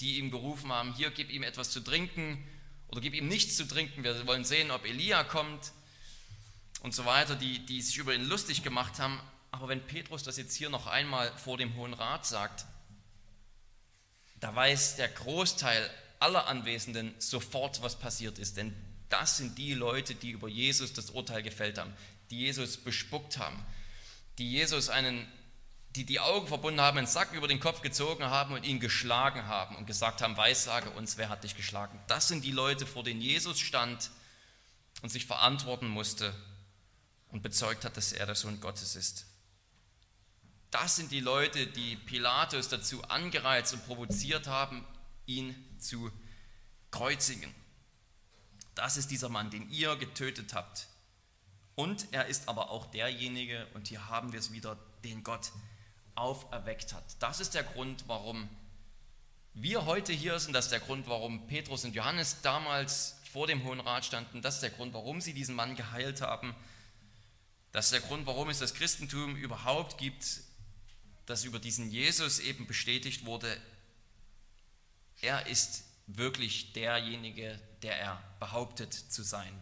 die 0.01 0.19
ihm 0.19 0.31
gerufen 0.31 0.73
haben, 0.73 0.95
hier 0.95 1.11
gib 1.11 1.31
ihm 1.31 1.43
etwas 1.43 1.71
zu 1.71 1.81
trinken 1.81 2.47
oder 2.89 3.01
gib 3.01 3.15
ihm 3.15 3.29
nichts 3.29 3.57
zu 3.57 3.67
trinken, 3.67 4.05
wir 4.05 4.27
wollen 4.27 4.45
sehen, 4.45 4.71
ob 4.71 4.85
Elia 4.85 5.25
kommt 5.25 5.73
und 6.83 6.95
so 6.95 7.05
weiter, 7.05 7.35
die, 7.35 7.65
die 7.65 7.83
sich 7.83 7.97
über 7.97 8.15
ihn 8.15 8.25
lustig 8.25 8.63
gemacht 8.63 8.99
haben. 8.99 9.21
Aber 9.51 9.69
wenn 9.69 9.87
Petrus 9.87 10.23
das 10.23 10.37
jetzt 10.37 10.55
hier 10.55 10.71
noch 10.71 10.87
einmal 10.87 11.33
vor 11.39 11.57
dem 11.57 11.75
Hohen 11.77 11.95
Rat 11.95 12.27
sagt, 12.27 12.67
da 14.41 14.55
weiß 14.55 14.97
der 14.97 15.09
Großteil 15.09 15.91
aller 16.21 16.47
Anwesenden 16.47 17.15
sofort, 17.19 17.83
was 17.83 17.99
passiert 17.99 18.39
ist. 18.39 18.57
Denn 18.57 18.75
das 19.09 19.37
sind 19.37 19.59
die 19.59 19.75
Leute, 19.75 20.15
die 20.15 20.31
über 20.31 20.49
Jesus 20.49 20.93
das 20.93 21.11
Urteil 21.11 21.43
gefällt 21.43 21.79
haben, 21.79 21.93
die 22.31 22.39
Jesus 22.41 22.77
bespuckt 22.77 23.39
haben, 23.39 23.65
die 24.39 24.51
Jesus 24.51 24.89
einen 24.89 25.27
die 25.97 26.05
die 26.05 26.21
Augen 26.21 26.47
verbunden 26.47 26.81
haben, 26.81 26.99
einen 26.99 27.07
Sack 27.07 27.33
über 27.33 27.49
den 27.49 27.61
Kopf 27.61 27.81
gezogen 27.81 28.25
haben 28.25 28.55
und 28.55 28.65
ihn 28.65 28.79
geschlagen 28.79 29.47
haben 29.47 29.75
und 29.75 29.87
gesagt 29.87 30.23
haben, 30.23 30.37
Weissage 30.37 30.91
uns, 30.91 31.17
wer 31.17 31.29
hat 31.29 31.45
dich 31.45 31.57
geschlagen? 31.57 31.99
Das 32.07 32.29
sind 32.29 32.45
die 32.45 32.53
Leute, 32.53 32.87
vor 32.87 33.03
denen 33.03 33.21
Jesus 33.21 33.59
stand 33.59 34.11
und 35.03 35.09
sich 35.09 35.27
verantworten 35.27 35.89
musste 35.89 36.35
und 37.31 37.43
bezeugt 37.43 37.85
hat, 37.85 37.97
dass 37.97 38.13
er 38.13 38.27
der 38.27 38.35
Sohn 38.35 38.61
Gottes 38.61 38.97
ist. 38.97 39.27
Das 40.71 40.97
sind 40.97 41.11
die 41.11 41.21
Leute, 41.21 41.67
die 41.67 41.97
Pilatus 41.97 42.69
dazu 42.69 43.03
angereizt 43.05 43.73
und 43.73 43.87
provoziert 43.87 44.47
haben, 44.47 44.85
ihn 45.27 45.55
zu 45.79 46.11
kreuzigen. 46.91 47.55
Das 48.75 48.97
ist 48.97 49.11
dieser 49.11 49.29
Mann, 49.29 49.51
den 49.51 49.69
ihr 49.71 49.97
getötet 49.97 50.55
habt. 50.55 50.89
Und 51.75 52.09
er 52.13 52.27
ist 52.27 52.49
aber 52.49 52.71
auch 52.71 52.87
derjenige, 52.87 53.67
und 53.75 53.89
hier 53.89 54.09
haben 54.09 54.33
wir 54.33 54.41
es 54.41 54.53
wieder, 54.53 54.79
den 55.05 55.23
Gott 55.23 55.53
auferweckt 56.15 56.93
hat. 56.93 57.05
Das 57.21 57.41
ist 57.41 57.55
der 57.55 57.63
Grund, 57.63 58.05
warum 58.09 58.49
wir 59.55 59.87
heute 59.87 60.13
hier 60.13 60.39
sind. 60.39 60.53
Das 60.53 60.67
ist 60.67 60.73
der 60.73 60.81
Grund, 60.81 61.09
warum 61.09 61.47
Petrus 61.47 61.85
und 61.85 61.95
Johannes 61.95 62.41
damals 62.43 63.17
vor 63.33 63.47
dem 63.47 63.65
Hohen 63.65 63.81
Rat 63.81 64.05
standen. 64.05 64.43
Das 64.43 64.55
ist 64.55 64.63
der 64.63 64.71
Grund, 64.71 64.95
warum 64.95 65.21
sie 65.21 65.35
diesen 65.35 65.55
Mann 65.55 65.77
geheilt 65.77 66.21
haben. 66.21 66.55
Das 67.73 67.87
ist 67.87 67.93
der 67.93 68.01
Grund, 68.01 68.27
warum 68.27 68.49
es 68.49 68.59
das 68.59 68.75
Christentum 68.75 69.37
überhaupt 69.37 69.99
gibt, 69.99 70.41
das 71.27 71.45
über 71.45 71.59
diesen 71.59 71.91
Jesus 71.91 72.39
eben 72.39 72.67
bestätigt 72.67 73.27
wurde. 73.27 73.61
Er 75.21 75.47
ist 75.47 75.85
wirklich 76.07 76.73
derjenige, 76.73 77.61
der 77.83 77.99
er 77.99 78.23
behauptet 78.41 78.93
zu 78.95 79.23
sein. 79.23 79.53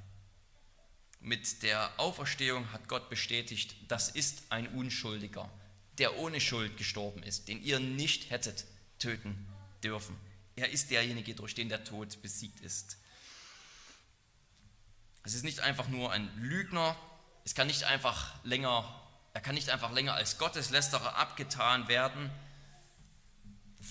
Mit 1.20 1.62
der 1.62 1.98
Auferstehung 1.98 2.72
hat 2.72 2.88
Gott 2.88 3.10
bestätigt, 3.10 3.74
das 3.88 4.08
ist 4.08 4.44
ein 4.50 4.68
Unschuldiger 4.68 5.50
der 5.98 6.18
ohne 6.18 6.40
Schuld 6.40 6.76
gestorben 6.76 7.22
ist, 7.22 7.48
den 7.48 7.62
ihr 7.62 7.80
nicht 7.80 8.30
hättet 8.30 8.64
töten 8.98 9.46
dürfen. 9.82 10.16
Er 10.54 10.70
ist 10.70 10.90
derjenige, 10.90 11.34
durch 11.34 11.54
den 11.54 11.68
der 11.68 11.84
Tod 11.84 12.20
besiegt 12.22 12.60
ist. 12.60 12.98
Es 15.22 15.34
ist 15.34 15.44
nicht 15.44 15.60
einfach 15.60 15.88
nur 15.88 16.12
ein 16.12 16.30
Lügner, 16.36 16.96
es 17.44 17.54
kann 17.54 17.66
nicht 17.66 17.84
einfach 17.84 18.34
länger, 18.44 19.02
er 19.34 19.40
kann 19.40 19.54
nicht 19.54 19.70
einfach 19.70 19.92
länger 19.92 20.14
als 20.14 20.38
Gotteslästerer 20.38 21.16
abgetan 21.16 21.88
werden. 21.88 22.30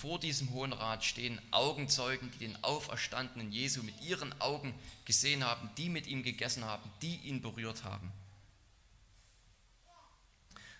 Vor 0.00 0.20
diesem 0.20 0.50
Hohen 0.50 0.74
Rat 0.74 1.04
stehen 1.04 1.40
Augenzeugen, 1.52 2.30
die 2.32 2.38
den 2.38 2.62
auferstandenen 2.62 3.50
Jesu 3.50 3.82
mit 3.82 3.98
ihren 4.02 4.38
Augen 4.40 4.74
gesehen 5.06 5.42
haben, 5.42 5.70
die 5.78 5.88
mit 5.88 6.06
ihm 6.06 6.22
gegessen 6.22 6.64
haben, 6.64 6.90
die 7.00 7.16
ihn 7.16 7.40
berührt 7.40 7.84
haben. 7.84 8.12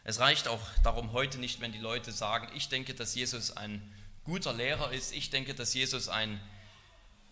Es 0.04 0.20
reicht 0.20 0.48
auch 0.48 0.60
darum 0.84 1.12
heute 1.12 1.38
nicht, 1.38 1.60
wenn 1.60 1.72
die 1.72 1.78
Leute 1.78 2.12
sagen, 2.12 2.48
ich 2.54 2.68
denke, 2.68 2.94
dass 2.94 3.14
Jesus 3.14 3.56
ein 3.56 3.80
guter 4.24 4.52
Lehrer 4.52 4.92
ist, 4.92 5.14
ich 5.14 5.30
denke, 5.30 5.54
dass 5.54 5.72
Jesus 5.72 6.08
ein 6.08 6.38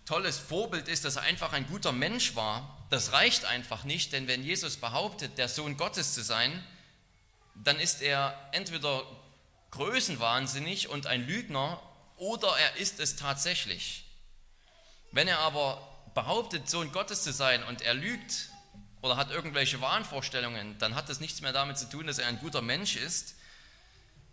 tolles 0.07 0.39
Vorbild 0.39 0.89
ist, 0.89 1.05
dass 1.05 1.17
er 1.17 1.23
einfach 1.23 1.53
ein 1.53 1.67
guter 1.67 1.93
Mensch 1.93 2.35
war. 2.35 2.87
Das 2.89 3.13
reicht 3.13 3.45
einfach 3.45 3.85
nicht, 3.85 4.13
denn 4.13 4.27
wenn 4.27 4.43
Jesus 4.43 4.79
behauptet, 4.79 5.37
der 5.37 5.49
Sohn 5.49 5.77
Gottes 5.77 6.15
zu 6.15 6.23
sein, 6.23 6.65
dann 7.55 7.79
ist 7.79 8.01
er 8.01 8.49
entweder 8.53 9.05
größenwahnsinnig 9.75 10.89
und 10.89 11.07
ein 11.07 11.27
Lügner 11.27 11.81
oder 12.17 12.57
er 12.59 12.77
ist 12.77 13.01
es 13.01 13.17
tatsächlich. 13.17 14.05
Wenn 15.13 15.29
er 15.29 15.39
aber 15.41 15.87
behauptet, 16.15 16.69
Sohn 16.69 16.93
Gottes 16.93 17.23
zu 17.23 17.33
sein 17.33 17.63
und 17.65 17.83
er 17.83 17.95
lügt, 17.95 18.51
oder 19.05 19.19
hat 19.19 19.31
irgendwelche 19.31 19.83
Wahnvorstellungen, 19.83 20.79
dann 20.79 20.95
hat 20.95 21.11
das 21.11 21.21
nichts 21.21 21.43
mehr 21.43 21.53
damit 21.53 21.77
zu 21.77 21.91
tun, 21.91 22.07
dass 22.07 22.19
er 22.19 22.27
ein 22.27 22.39
guter 22.39 22.63
Mensch 22.63 22.97
ist. 22.97 23.35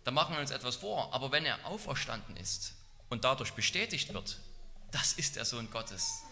Da 0.02 0.10
machen 0.10 0.34
wir 0.34 0.40
uns 0.40 0.50
etwas 0.50 0.76
vor. 0.76 1.12
Aber 1.12 1.30
wenn 1.30 1.44
er 1.44 1.66
auferstanden 1.66 2.38
ist 2.38 2.72
und 3.10 3.24
dadurch 3.24 3.52
bestätigt 3.52 4.14
wird, 4.14 4.38
das 4.90 5.12
ist 5.12 5.36
der 5.36 5.44
Sohn 5.44 5.70
Gottes, 5.70 6.22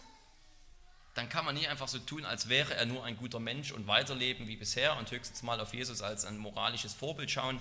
dann 1.15 1.29
kann 1.29 1.45
man 1.45 1.55
nie 1.55 1.69
einfach 1.69 1.89
so 1.89 1.99
tun, 1.99 2.25
als 2.25 2.49
wäre 2.49 2.75
er 2.75 2.87
nur 2.87 3.05
ein 3.05 3.19
guter 3.19 3.41
Mensch 3.41 3.73
und 3.73 3.87
weiterleben 3.87 4.49
wie 4.49 4.57
bisher 4.57 4.97
und 4.97 5.11
höchstens 5.11 5.43
mal 5.43 5.61
auf 5.61 5.75
Jesus 5.75 6.01
als 6.01 6.25
ein 6.25 6.39
moralisches 6.39 6.95
Vorbild 6.95 7.31
schauen. 7.31 7.61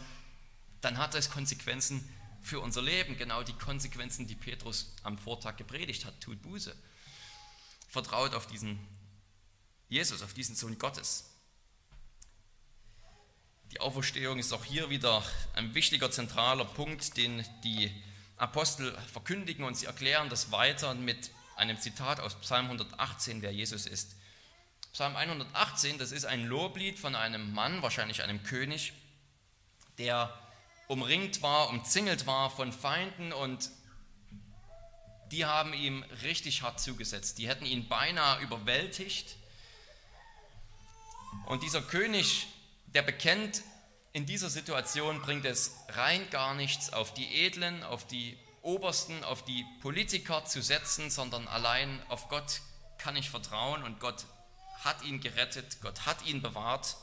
Dann 0.82 0.98
hat 0.98 1.14
das 1.14 1.30
Konsequenzen 1.30 2.08
für 2.42 2.60
unser 2.60 2.82
Leben, 2.82 3.18
genau 3.18 3.44
die 3.44 3.54
Konsequenzen, 3.54 4.28
die 4.28 4.36
Petrus 4.36 4.94
am 5.04 5.18
Vortag 5.18 5.58
gepredigt 5.58 6.06
hat. 6.06 6.20
Tut 6.22 6.42
Buße. 6.42 6.76
Vertraut 7.90 8.34
auf 8.34 8.48
diesen 8.48 8.80
Jesus, 9.90 10.22
auf 10.22 10.34
diesen 10.34 10.56
Sohn 10.56 10.78
Gottes. 10.78 11.26
Die 13.72 13.82
Auferstehung 13.82 14.40
ist 14.40 14.54
auch 14.54 14.64
hier 14.64 14.90
wieder 14.90 15.24
ein 15.56 15.74
wichtiger 15.76 16.10
zentraler 16.12 16.66
Punkt, 16.66 17.18
den 17.18 17.46
die 17.64 17.92
Apostel 18.38 18.98
verkündigen 19.12 19.64
und 19.64 19.76
sie 19.76 19.86
erklären 19.86 20.30
das 20.30 20.52
weiter 20.52 20.94
mit 20.96 21.32
einem 21.56 21.80
Zitat 21.80 22.20
aus 22.20 22.36
Psalm 22.36 22.66
118, 22.66 23.42
wer 23.42 23.52
Jesus 23.52 23.86
ist. 23.86 24.16
Psalm 24.94 25.16
118, 25.16 25.98
das 25.98 26.12
ist 26.12 26.26
ein 26.26 26.46
Loblied 26.46 26.98
von 26.98 27.16
einem 27.16 27.54
Mann, 27.54 27.82
wahrscheinlich 27.82 28.24
einem 28.24 28.42
König, 28.44 28.94
der 29.98 30.34
umringt 30.90 31.42
war, 31.42 31.70
umzingelt 31.70 32.28
war 32.28 32.50
von 32.50 32.74
Feinden 32.74 33.32
und 33.32 33.70
die 35.32 35.46
haben 35.46 35.74
ihm 35.74 36.04
richtig 36.24 36.64
hart 36.64 36.82
zugesetzt. 36.82 37.38
Die 37.38 37.48
hätten 37.48 37.66
ihn 37.66 37.88
beinahe 37.88 38.42
überwältigt 38.42 39.38
und 41.46 41.64
dieser 41.64 41.82
König, 41.82 42.48
der 42.88 43.04
bekennt, 43.04 43.64
in 44.14 44.26
dieser 44.26 44.50
Situation 44.50 45.22
bringt 45.22 45.46
es 45.46 45.76
rein 45.90 46.28
gar 46.32 46.56
nichts, 46.56 46.92
auf 46.92 47.14
die 47.14 47.46
Edlen, 47.46 47.84
auf 47.84 48.08
die 48.08 48.38
Obersten, 48.64 49.24
auf 49.24 49.46
die 49.46 49.66
Politiker 49.82 50.46
zu 50.46 50.62
setzen, 50.62 51.12
sondern 51.12 51.48
allein 51.48 52.02
auf 52.10 52.28
Gott 52.30 52.62
kann 52.98 53.16
ich 53.16 53.30
vertrauen 53.30 53.84
und 53.84 54.00
Gott 54.00 54.26
hat 54.84 55.04
ihn 55.04 55.22
gerettet, 55.22 55.78
Gott 55.82 56.06
hat 56.06 56.26
ihn 56.26 56.42
bewahrt. 56.42 56.98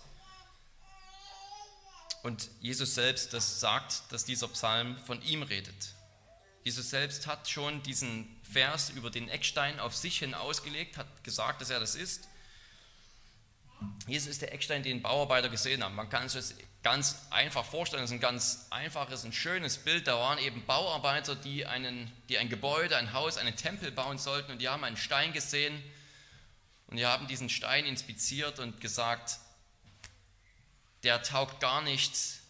Und 2.27 2.51
Jesus 2.61 2.97
selbst, 2.97 3.33
das 3.35 3.61
sagt, 3.61 4.11
dass 4.11 4.25
dieser 4.25 4.49
Psalm 4.49 4.99
von 5.07 5.23
ihm 5.23 5.45
redet. 5.45 5.95
Jesus 6.65 6.91
selbst 6.91 7.29
hat 7.29 7.49
schon 7.49 7.85
diesen 7.85 8.27
Vers 8.43 8.91
über 8.91 9.11
den 9.11 9.29
Eckstein 9.29 9.79
auf 9.79 9.95
sich 9.95 10.19
hin 10.19 10.35
ausgelegt, 10.35 10.99
hat 10.99 11.23
gesagt, 11.23 11.61
dass 11.61 11.71
er 11.71 11.79
das 11.79 11.95
ist. 11.95 12.27
Jesus 14.09 14.27
ist 14.27 14.43
der 14.43 14.53
Eckstein, 14.53 14.83
den 14.83 15.03
Bauarbeiter 15.03 15.49
gesehen 15.49 15.85
haben. 15.85 15.95
Man 15.95 16.11
kann 16.11 16.29
sich 16.29 16.41
das 16.41 16.55
ganz 16.83 17.29
einfach 17.31 17.65
vorstellen. 17.65 18.03
Das 18.03 18.11
ist 18.11 18.17
ein 18.17 18.21
ganz 18.21 18.67
einfaches, 18.71 19.25
ein 19.25 19.33
schönes 19.33 19.79
Bild. 19.79 20.09
Da 20.09 20.19
waren 20.19 20.39
eben 20.39 20.67
Bauarbeiter, 20.67 21.37
die, 21.37 21.65
einen, 21.65 22.11
die 22.29 22.39
ein 22.39 22.49
Gebäude, 22.49 22.97
ein 22.97 23.13
Haus, 23.13 23.37
einen 23.37 23.55
Tempel 23.55 23.93
bauen 23.93 24.19
sollten 24.19 24.51
und 24.51 24.59
die 24.59 24.69
haben 24.69 24.83
einen 24.83 24.97
Stein 24.97 25.33
gesehen 25.33 25.81
und 26.89 26.97
die 26.97 27.07
haben 27.07 27.29
diesen 27.29 27.51
Stein 27.51 27.87
inspiziert 27.87 28.59
und 28.59 28.81
gesagt, 28.81 29.39
der 31.07 31.23
taugt 31.23 31.61
gar 31.61 31.83
nichts, 31.83 32.41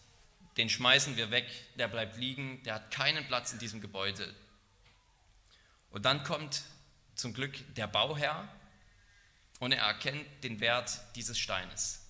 den 0.57 0.67
schmeißen 0.67 1.15
wir 1.15 1.29
weg, 1.29 1.45
der 1.75 1.87
bleibt 1.87 2.17
liegen, 2.17 2.63
der 2.63 2.73
hat 2.73 2.89
keinen 2.89 3.27
Platz 3.27 3.53
in 3.53 3.59
diesem 3.59 3.81
Gebäude. 3.81 4.33
Und 5.91 6.05
dann 6.05 6.23
kommt 6.23 6.63
zum 7.13 7.35
Glück 7.35 7.55
der 7.75 7.85
Bauherr 7.85 8.49
und 9.59 9.73
er 9.73 9.83
erkennt 9.83 10.25
den 10.43 10.59
Wert 10.59 10.99
dieses 11.15 11.37
Steines. 11.37 12.01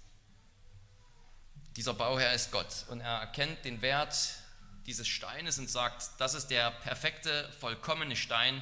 Dieser 1.76 1.94
Bauherr 1.94 2.34
ist 2.34 2.54
Gott 2.54 2.86
und 2.88 3.02
er 3.02 3.20
erkennt 3.20 3.66
den 3.66 3.82
Wert 3.82 4.16
dieses 4.86 5.06
Steines 5.06 5.60
und 5.60 5.70
sagt, 5.70 6.12
das 6.18 6.34
ist 6.34 6.48
der 6.48 6.72
perfekte, 6.72 7.52
vollkommene 7.60 8.16
Stein. 8.16 8.62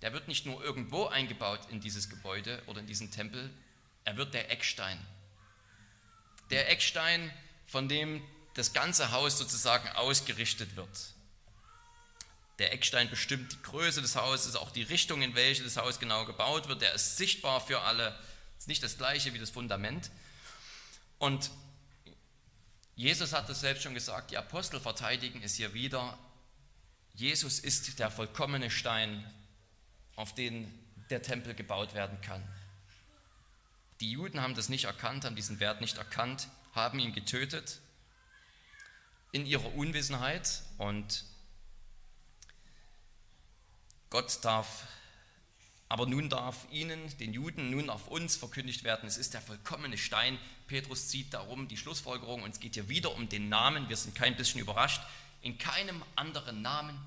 Der 0.00 0.12
wird 0.12 0.26
nicht 0.26 0.44
nur 0.44 0.60
irgendwo 0.60 1.06
eingebaut 1.06 1.60
in 1.70 1.78
dieses 1.78 2.10
Gebäude 2.10 2.60
oder 2.66 2.80
in 2.80 2.88
diesen 2.88 3.12
Tempel, 3.12 3.48
er 4.02 4.16
wird 4.16 4.34
der 4.34 4.50
Eckstein. 4.50 4.98
Der 6.52 6.70
Eckstein, 6.70 7.32
von 7.66 7.88
dem 7.88 8.22
das 8.54 8.72
ganze 8.72 9.10
Haus 9.10 9.38
sozusagen 9.38 9.88
ausgerichtet 9.90 10.76
wird. 10.76 11.12
Der 12.58 12.72
Eckstein 12.72 13.10
bestimmt 13.10 13.52
die 13.52 13.62
Größe 13.62 14.02
des 14.02 14.14
Hauses, 14.14 14.54
auch 14.54 14.70
die 14.70 14.82
Richtung, 14.82 15.22
in 15.22 15.34
welche 15.34 15.64
das 15.64 15.76
Haus 15.76 15.98
genau 15.98 16.26
gebaut 16.26 16.68
wird. 16.68 16.82
Der 16.82 16.94
ist 16.94 17.16
sichtbar 17.16 17.60
für 17.60 17.80
alle. 17.80 18.16
Ist 18.58 18.68
nicht 18.68 18.82
das 18.82 18.98
gleiche 18.98 19.34
wie 19.34 19.38
das 19.38 19.50
Fundament. 19.50 20.10
Und 21.18 21.50
Jesus 22.94 23.32
hat 23.32 23.48
es 23.48 23.60
selbst 23.60 23.82
schon 23.82 23.94
gesagt, 23.94 24.30
die 24.30 24.36
Apostel 24.36 24.78
verteidigen 24.78 25.42
es 25.42 25.54
hier 25.54 25.72
wieder. 25.72 26.18
Jesus 27.14 27.58
ist 27.58 27.98
der 27.98 28.10
vollkommene 28.10 28.70
Stein, 28.70 29.28
auf 30.14 30.34
den 30.34 30.72
der 31.10 31.22
Tempel 31.22 31.54
gebaut 31.54 31.94
werden 31.94 32.20
kann. 32.20 32.46
Die 34.02 34.10
Juden 34.10 34.40
haben 34.40 34.56
das 34.56 34.68
nicht 34.68 34.84
erkannt, 34.84 35.24
haben 35.24 35.36
diesen 35.36 35.60
Wert 35.60 35.80
nicht 35.80 35.96
erkannt, 35.96 36.48
haben 36.74 36.98
ihn 36.98 37.12
getötet 37.12 37.78
in 39.30 39.46
ihrer 39.46 39.74
Unwissenheit 39.76 40.62
und 40.76 41.24
Gott 44.10 44.40
darf 44.42 44.88
aber 45.88 46.06
nun 46.06 46.30
darf 46.30 46.66
ihnen, 46.70 47.16
den 47.18 47.34
Juden, 47.34 47.70
nun 47.70 47.90
auf 47.90 48.08
uns 48.08 48.34
verkündigt 48.34 48.82
werden, 48.82 49.06
es 49.06 49.18
ist 49.18 49.34
der 49.34 49.42
vollkommene 49.42 49.98
Stein. 49.98 50.38
Petrus 50.66 51.08
zieht 51.08 51.34
darum 51.34 51.68
die 51.68 51.76
Schlussfolgerung, 51.76 52.42
und 52.42 52.52
es 52.52 52.60
geht 52.60 52.74
hier 52.74 52.88
wieder 52.88 53.14
um 53.14 53.28
den 53.28 53.50
Namen. 53.50 53.90
Wir 53.90 53.96
sind 53.98 54.14
kein 54.14 54.34
bisschen 54.34 54.62
überrascht. 54.62 55.02
In 55.42 55.58
keinem 55.58 56.02
anderen 56.16 56.62
Namen 56.62 56.98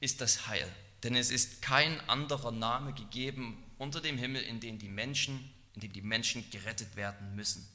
ist 0.00 0.22
das 0.22 0.46
Heil. 0.46 0.66
Denn 1.02 1.14
es 1.14 1.30
ist 1.30 1.60
kein 1.60 2.00
anderer 2.08 2.50
Name 2.50 2.94
gegeben 2.94 3.62
unter 3.76 4.00
dem 4.00 4.16
Himmel, 4.16 4.40
in 4.40 4.58
dem 4.58 4.78
die 4.78 4.88
Menschen, 4.88 5.53
in 5.74 5.80
dem 5.80 5.92
die 5.92 6.02
Menschen 6.02 6.48
gerettet 6.50 6.96
werden 6.96 7.34
müssen. 7.34 7.68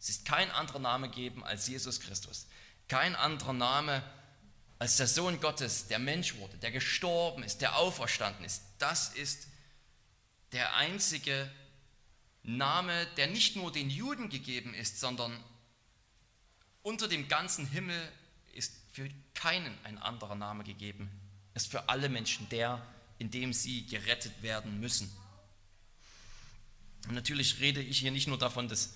Es 0.00 0.08
ist 0.08 0.26
kein 0.26 0.50
anderer 0.50 0.80
Name 0.80 1.08
gegeben 1.08 1.44
als 1.44 1.66
Jesus 1.66 2.00
Christus. 2.00 2.46
Kein 2.88 3.16
anderer 3.16 3.54
Name 3.54 4.02
als 4.78 4.96
der 4.96 5.06
Sohn 5.06 5.40
Gottes, 5.40 5.86
der 5.86 5.98
Mensch 5.98 6.36
wurde, 6.36 6.58
der 6.58 6.70
gestorben 6.70 7.42
ist, 7.42 7.62
der 7.62 7.76
auferstanden 7.76 8.44
ist. 8.44 8.62
Das 8.78 9.14
ist 9.14 9.48
der 10.52 10.76
einzige 10.76 11.50
Name, 12.42 13.06
der 13.16 13.28
nicht 13.28 13.56
nur 13.56 13.72
den 13.72 13.88
Juden 13.88 14.28
gegeben 14.28 14.74
ist, 14.74 15.00
sondern 15.00 15.42
unter 16.82 17.08
dem 17.08 17.28
ganzen 17.28 17.66
Himmel 17.66 18.12
ist 18.52 18.74
für 18.92 19.08
keinen 19.32 19.76
ein 19.84 19.98
anderer 19.98 20.34
Name 20.34 20.64
gegeben. 20.64 21.10
Es 21.54 21.64
ist 21.64 21.70
für 21.70 21.88
alle 21.88 22.08
Menschen 22.08 22.48
der, 22.50 22.86
in 23.18 23.30
dem 23.30 23.52
sie 23.52 23.86
gerettet 23.86 24.42
werden 24.42 24.80
müssen. 24.80 25.10
Und 27.06 27.14
natürlich 27.14 27.60
rede 27.60 27.80
ich 27.80 27.98
hier 27.98 28.10
nicht 28.10 28.28
nur 28.28 28.38
davon, 28.38 28.68
dass 28.68 28.94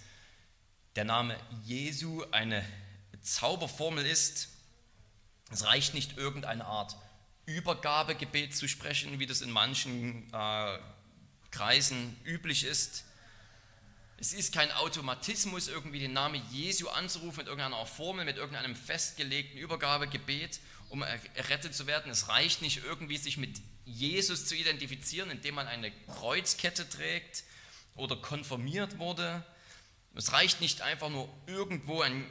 der 0.96 1.04
Name 1.04 1.38
Jesu 1.64 2.24
eine 2.30 2.64
Zauberformel 3.22 4.06
ist. 4.06 4.48
Es 5.50 5.64
reicht 5.64 5.94
nicht 5.94 6.16
irgendeine 6.16 6.64
Art 6.64 6.96
Übergabegebet 7.46 8.54
zu 8.54 8.68
sprechen, 8.68 9.18
wie 9.18 9.26
das 9.26 9.40
in 9.40 9.50
manchen 9.50 10.32
äh, 10.32 10.78
Kreisen 11.50 12.16
üblich 12.24 12.64
ist. 12.64 13.04
Es 14.18 14.32
ist 14.32 14.52
kein 14.52 14.70
Automatismus, 14.72 15.68
irgendwie 15.68 16.00
den 16.00 16.12
Namen 16.12 16.42
Jesu 16.50 16.88
anzurufen 16.88 17.38
mit 17.38 17.46
irgendeiner 17.46 17.86
Formel, 17.86 18.24
mit 18.24 18.36
irgendeinem 18.36 18.74
festgelegten 18.74 19.58
Übergabegebet, 19.58 20.60
um 20.88 21.02
errettet 21.02 21.74
zu 21.74 21.86
werden. 21.86 22.10
Es 22.10 22.28
reicht 22.28 22.60
nicht 22.60 22.82
irgendwie, 22.84 23.16
sich 23.16 23.36
mit 23.36 23.60
Jesus 23.84 24.46
zu 24.46 24.56
identifizieren, 24.56 25.30
indem 25.30 25.54
man 25.54 25.68
eine 25.68 25.92
Kreuzkette 26.06 26.88
trägt 26.88 27.44
oder 27.98 28.16
konformiert 28.16 28.98
wurde. 28.98 29.44
Es 30.14 30.32
reicht 30.32 30.60
nicht 30.60 30.80
einfach 30.82 31.10
nur 31.10 31.28
irgendwo 31.46 32.00
ein 32.02 32.26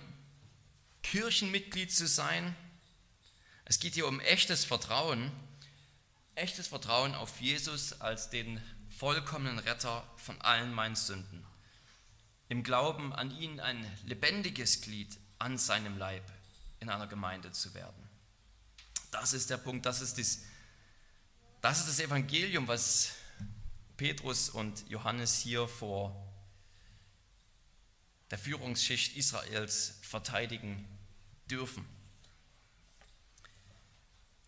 Kirchenmitglied 1.04 1.94
zu 1.94 2.08
sein. 2.08 2.56
Es 3.66 3.80
geht 3.80 3.94
hier 3.94 4.08
um 4.08 4.20
echtes 4.20 4.66
Vertrauen, 4.66 5.32
echtes 6.36 6.68
Vertrauen 6.68 7.16
auf 7.16 7.40
Jesus 7.40 8.02
als 8.02 8.30
den 8.30 8.62
vollkommenen 8.90 9.60
Retter 9.60 10.04
von 10.18 10.42
allen 10.42 10.74
meinen 10.74 10.96
Sünden. 10.96 11.46
Im 12.50 12.64
Glauben 12.64 13.14
an 13.14 13.38
ihn 13.38 13.60
ein 13.60 13.86
lebendiges 14.06 14.82
Glied 14.82 15.18
an 15.38 15.58
seinem 15.58 15.98
Leib 15.98 16.24
in 16.80 16.90
einer 16.90 17.08
Gemeinde 17.08 17.52
zu 17.52 17.74
werden. 17.74 18.08
Das 19.12 19.34
ist 19.34 19.50
der 19.50 19.58
Punkt, 19.58 19.86
das 19.86 20.02
ist 20.02 20.18
das, 20.18 20.40
das, 21.62 21.80
ist 21.80 21.90
das 21.90 22.00
Evangelium, 22.00 22.68
was 22.68 23.12
Petrus 23.98 24.50
und 24.50 24.88
Johannes 24.90 25.40
hier 25.40 25.68
vor 25.68 26.16
der 28.32 28.38
Führungsschicht 28.38 29.18
Israels 29.18 30.00
verteidigen 30.02 30.88
dürfen. 31.50 31.86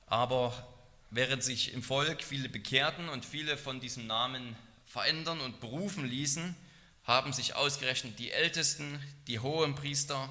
Aber 0.05 0.79
Während 1.11 1.43
sich 1.43 1.73
im 1.73 1.81
Volk 1.81 2.23
viele 2.23 2.49
bekehrten 2.49 3.09
und 3.09 3.25
viele 3.25 3.57
von 3.57 3.79
diesem 3.79 4.05
Namen 4.05 4.55
verändern 4.85 5.39
und 5.41 5.59
berufen 5.59 6.05
ließen, 6.07 6.55
haben 7.03 7.33
sich 7.33 7.55
ausgerechnet 7.55 8.19
die 8.19 8.29
Ältesten, 8.29 8.99
die 9.25 9.39
hohen 9.39 9.73
Priester 9.73 10.29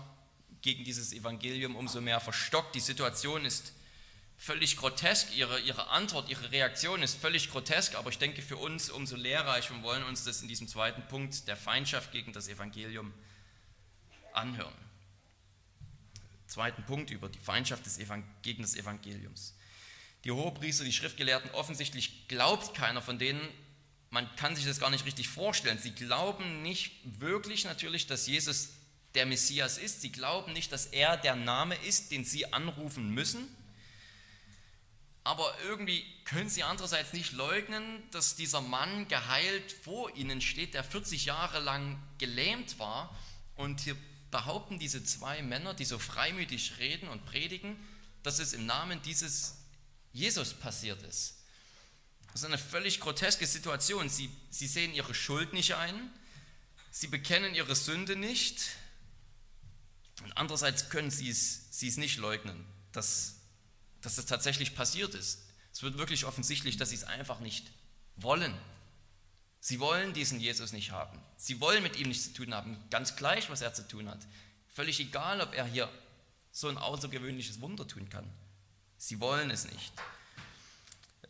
gegen 0.63 0.85
dieses 0.85 1.13
Evangelium 1.13 1.75
umso 1.75 2.01
mehr 2.01 2.21
verstockt. 2.21 2.77
Die 2.77 2.81
Situation 2.81 3.45
ist 3.45 3.73
völlig 4.39 4.77
grotesk, 4.77 5.37
ihre, 5.37 5.61
ihre 5.61 5.89
Antwort, 5.89 6.31
ihre 6.31 6.51
Reaktion 6.51 7.03
ist 7.03 7.21
völlig 7.21 7.51
grotesk, 7.51 7.97
aber 7.97 8.11
ich 8.11 8.19
denke 8.19 8.41
für 8.41 8.57
uns 8.57 8.89
umso 8.89 9.17
lehrreich 9.17 9.71
und 9.71 9.83
wollen 9.83 10.05
uns 10.05 10.25
das 10.25 10.41
in 10.41 10.49
diesem 10.49 10.69
zweiten 10.69 11.03
Punkt 11.09 11.47
der 11.49 11.57
Feindschaft 11.57 12.13
gegen 12.13 12.33
das 12.33 12.49
Evangelium 12.49 13.13
anhören. 14.33 14.75
Zweiten 16.47 16.83
Punkt 16.85 17.11
über 17.11 17.29
die 17.29 17.39
Feindschaft 17.39 17.85
des 17.85 17.99
gegen 18.43 18.63
das 18.63 18.75
Evangeliums 18.75 19.55
die 20.25 20.31
Hohepriester, 20.31 20.85
die 20.85 20.93
Schriftgelehrten, 20.93 21.51
offensichtlich 21.53 22.29
glaubt 22.29 22.75
keiner 22.75 23.03
von 23.03 23.19
denen, 23.19 23.41
man 24.11 24.29
kann 24.37 24.57
sich 24.57 24.65
das 24.65 24.81
gar 24.81 24.91
nicht 24.91 25.05
richtig 25.05 25.29
vorstellen. 25.29 25.79
Sie 25.79 25.93
glauben 25.93 26.63
nicht 26.63 26.93
wirklich 27.21 27.65
natürlich, 27.65 28.07
dass 28.07 28.27
Jesus 28.27 28.71
der 29.15 29.27
Messias 29.27 29.77
ist. 29.77 30.01
Sie 30.01 30.11
glauben 30.11 30.53
nicht, 30.55 30.73
dass 30.73 30.87
er 30.87 31.17
der 31.17 31.37
Name 31.37 31.75
ist, 31.87 32.11
den 32.11 32.25
sie 32.25 32.53
anrufen 32.53 33.11
müssen. 33.11 33.47
Aber 35.29 35.55
irgendwie 35.63 36.07
können 36.25 36.49
sie 36.49 36.63
andererseits 36.63 37.13
nicht 37.13 37.33
leugnen, 37.33 38.03
dass 38.13 38.35
dieser 38.35 38.63
Mann 38.63 39.09
geheilt 39.09 39.73
vor 39.85 40.17
ihnen 40.17 40.41
steht, 40.41 40.73
der 40.73 40.83
40 40.83 41.27
Jahre 41.27 41.61
lang 41.61 42.03
gelähmt 42.17 42.79
war. 42.79 43.15
Und 43.55 43.81
hier 43.81 43.95
behaupten 44.31 44.79
diese 44.79 45.05
zwei 45.05 45.43
Männer, 45.43 45.75
die 45.75 45.85
so 45.85 45.99
freimütig 45.99 46.79
reden 46.79 47.09
und 47.09 47.27
predigen, 47.27 47.77
dass 48.23 48.39
es 48.39 48.55
im 48.55 48.65
Namen 48.65 49.03
dieses 49.03 49.59
Jesus 50.15 50.55
passiert 50.55 51.03
ist. 51.03 51.35
Das 52.33 52.41
ist 52.41 52.47
eine 52.47 52.57
völlig 52.57 52.99
groteske 52.99 53.47
Situation. 53.47 54.09
Sie, 54.09 54.31
sie 54.49 54.67
sehen 54.67 54.95
ihre 54.95 55.13
Schuld 55.13 55.53
nicht 55.53 55.75
ein, 55.75 56.11
sie 56.91 57.09
bekennen 57.09 57.55
ihre 57.55 57.77
Sünde 57.77 58.17
nicht 58.17 58.63
und 60.23 60.39
andererseits 60.39 60.89
können 60.89 61.11
sie 61.11 61.29
es, 61.29 61.67
sie 61.71 61.89
es 61.89 61.99
nicht 61.99 62.17
leugnen, 62.17 62.65
dass, 62.93 63.38
dass 64.09 64.17
das 64.17 64.25
tatsächlich 64.25 64.75
passiert 64.75 65.15
ist. 65.15 65.43
Es 65.71 65.83
wird 65.83 65.99
wirklich 65.99 66.25
offensichtlich, 66.25 66.79
dass 66.79 66.89
sie 66.89 66.95
es 66.95 67.05
einfach 67.05 67.41
nicht 67.41 67.71
wollen. 68.17 68.55
Sie 69.61 69.81
wollen 69.81 70.15
diesen 70.15 70.41
Jesus 70.41 70.73
nicht 70.73 70.93
haben. 70.93 71.21
Sie 71.37 71.61
wollen 71.61 71.83
mit 71.83 71.97
ihm 71.97 72.09
nichts 72.09 72.33
zu 72.33 72.33
tun 72.33 72.55
haben, 72.55 72.83
ganz 72.89 73.17
gleich, 73.17 73.51
was 73.51 73.61
er 73.61 73.75
zu 73.75 73.87
tun 73.87 74.09
hat. 74.09 74.21
Völlig 74.73 74.99
egal, 74.99 75.43
ob 75.43 75.53
er 75.55 75.67
hier 75.67 75.91
so 76.53 76.69
ein 76.69 76.79
außergewöhnliches 76.79 77.61
Wunder 77.61 77.87
tun 77.87 78.09
kann. 78.09 78.27
Sie 78.97 79.21
wollen 79.21 79.51
es 79.51 79.71
nicht. 79.71 79.93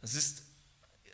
Es 0.00 0.14
ist, 0.14 0.44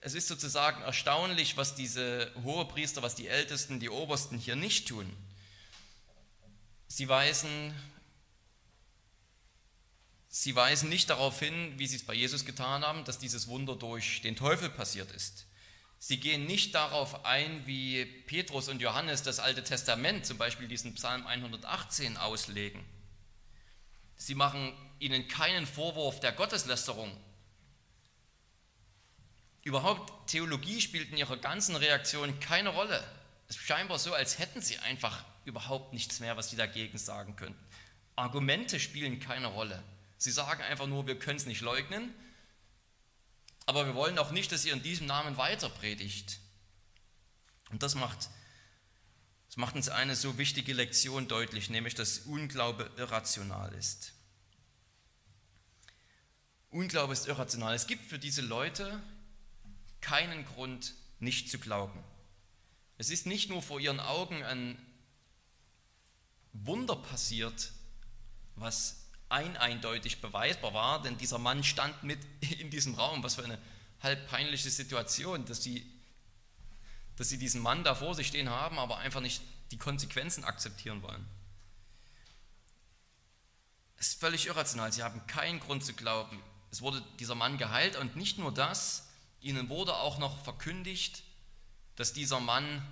es 0.02 0.12
ist 0.12 0.28
sozusagen 0.28 0.82
erstaunlich, 0.82 1.56
was 1.56 1.74
diese 1.74 2.30
Hohepriester, 2.42 3.00
was 3.00 3.14
die 3.14 3.28
Ältesten, 3.28 3.80
die 3.80 3.88
Obersten 3.88 4.36
hier 4.36 4.54
nicht 4.54 4.86
tun. 4.88 5.10
Sie 6.88 7.08
weisen 7.08 7.74
Sie 10.36 10.56
weisen 10.56 10.88
nicht 10.88 11.10
darauf 11.10 11.38
hin, 11.38 11.74
wie 11.76 11.86
sie 11.86 11.94
es 11.94 12.04
bei 12.04 12.12
Jesus 12.12 12.44
getan 12.44 12.84
haben, 12.84 13.04
dass 13.04 13.20
dieses 13.20 13.46
Wunder 13.46 13.76
durch 13.76 14.20
den 14.20 14.34
Teufel 14.34 14.68
passiert 14.68 15.12
ist. 15.12 15.46
Sie 16.00 16.18
gehen 16.18 16.44
nicht 16.44 16.74
darauf 16.74 17.24
ein, 17.24 17.64
wie 17.68 18.04
Petrus 18.04 18.68
und 18.68 18.82
Johannes 18.82 19.22
das 19.22 19.38
Alte 19.38 19.62
Testament, 19.62 20.26
zum 20.26 20.36
Beispiel 20.36 20.66
diesen 20.66 20.96
Psalm 20.96 21.24
118, 21.24 22.16
auslegen. 22.16 22.84
Sie 24.16 24.34
machen 24.34 24.72
ihnen 24.98 25.28
keinen 25.28 25.68
Vorwurf 25.68 26.18
der 26.18 26.32
Gotteslästerung. 26.32 27.16
Überhaupt, 29.62 30.28
Theologie 30.28 30.80
spielt 30.80 31.12
in 31.12 31.16
ihrer 31.16 31.36
ganzen 31.36 31.76
Reaktion 31.76 32.40
keine 32.40 32.70
Rolle. 32.70 33.04
Es 33.48 33.54
ist 33.54 33.66
scheinbar 33.66 34.00
so, 34.00 34.12
als 34.12 34.40
hätten 34.40 34.60
sie 34.60 34.78
einfach 34.80 35.24
überhaupt 35.44 35.92
nichts 35.92 36.18
mehr, 36.18 36.36
was 36.36 36.50
sie 36.50 36.56
dagegen 36.56 36.98
sagen 36.98 37.36
könnten. 37.36 37.64
Argumente 38.16 38.80
spielen 38.80 39.20
keine 39.20 39.46
Rolle. 39.46 39.80
Sie 40.18 40.30
sagen 40.30 40.62
einfach 40.62 40.86
nur, 40.86 41.06
wir 41.06 41.18
können 41.18 41.36
es 41.36 41.46
nicht 41.46 41.60
leugnen, 41.60 42.14
aber 43.66 43.86
wir 43.86 43.94
wollen 43.94 44.18
auch 44.18 44.30
nicht, 44.30 44.52
dass 44.52 44.64
ihr 44.64 44.72
in 44.72 44.82
diesem 44.82 45.06
Namen 45.06 45.36
weiter 45.36 45.68
predigt. 45.68 46.40
Und 47.70 47.82
das 47.82 47.94
macht, 47.94 48.28
das 49.48 49.56
macht 49.56 49.74
uns 49.74 49.88
eine 49.88 50.16
so 50.16 50.38
wichtige 50.38 50.72
Lektion 50.72 51.28
deutlich, 51.28 51.70
nämlich 51.70 51.94
dass 51.94 52.18
Unglaube 52.20 52.90
irrational 52.96 53.72
ist. 53.74 54.12
Unglaube 56.70 57.12
ist 57.12 57.26
irrational. 57.26 57.74
Es 57.74 57.86
gibt 57.86 58.04
für 58.04 58.18
diese 58.18 58.42
Leute 58.42 59.00
keinen 60.00 60.44
Grund, 60.44 60.94
nicht 61.20 61.50
zu 61.50 61.58
glauben. 61.58 62.02
Es 62.98 63.10
ist 63.10 63.26
nicht 63.26 63.48
nur 63.48 63.62
vor 63.62 63.80
ihren 63.80 64.00
Augen 64.00 64.42
ein 64.42 64.78
Wunder 66.52 66.96
passiert, 66.96 67.72
was 68.56 69.03
ein 69.34 69.56
eindeutig 69.56 70.20
beweisbar 70.20 70.72
war, 70.74 71.02
denn 71.02 71.18
dieser 71.18 71.38
Mann 71.38 71.64
stand 71.64 72.04
mit 72.04 72.20
in 72.60 72.70
diesem 72.70 72.94
Raum. 72.94 73.22
Was 73.22 73.34
für 73.34 73.44
eine 73.44 73.58
halb 74.00 74.28
peinliche 74.28 74.70
Situation, 74.70 75.44
dass 75.44 75.62
sie, 75.62 75.84
dass 77.16 77.28
sie 77.28 77.38
diesen 77.38 77.60
Mann 77.60 77.82
da 77.84 77.94
vor 77.94 78.14
sich 78.14 78.28
stehen 78.28 78.48
haben, 78.48 78.78
aber 78.78 78.98
einfach 78.98 79.20
nicht 79.20 79.42
die 79.72 79.78
Konsequenzen 79.78 80.44
akzeptieren 80.44 81.02
wollen. 81.02 81.26
Es 83.96 84.08
ist 84.08 84.20
völlig 84.20 84.46
irrational. 84.46 84.92
Sie 84.92 85.02
haben 85.02 85.26
keinen 85.26 85.60
Grund 85.60 85.84
zu 85.84 85.94
glauben. 85.94 86.40
Es 86.70 86.82
wurde 86.82 87.02
dieser 87.18 87.34
Mann 87.34 87.58
geheilt 87.58 87.96
und 87.96 88.16
nicht 88.16 88.38
nur 88.38 88.52
das, 88.52 89.08
ihnen 89.40 89.68
wurde 89.68 89.96
auch 89.96 90.18
noch 90.18 90.44
verkündigt, 90.44 91.22
dass 91.96 92.12
dieser 92.12 92.40
Mann 92.40 92.82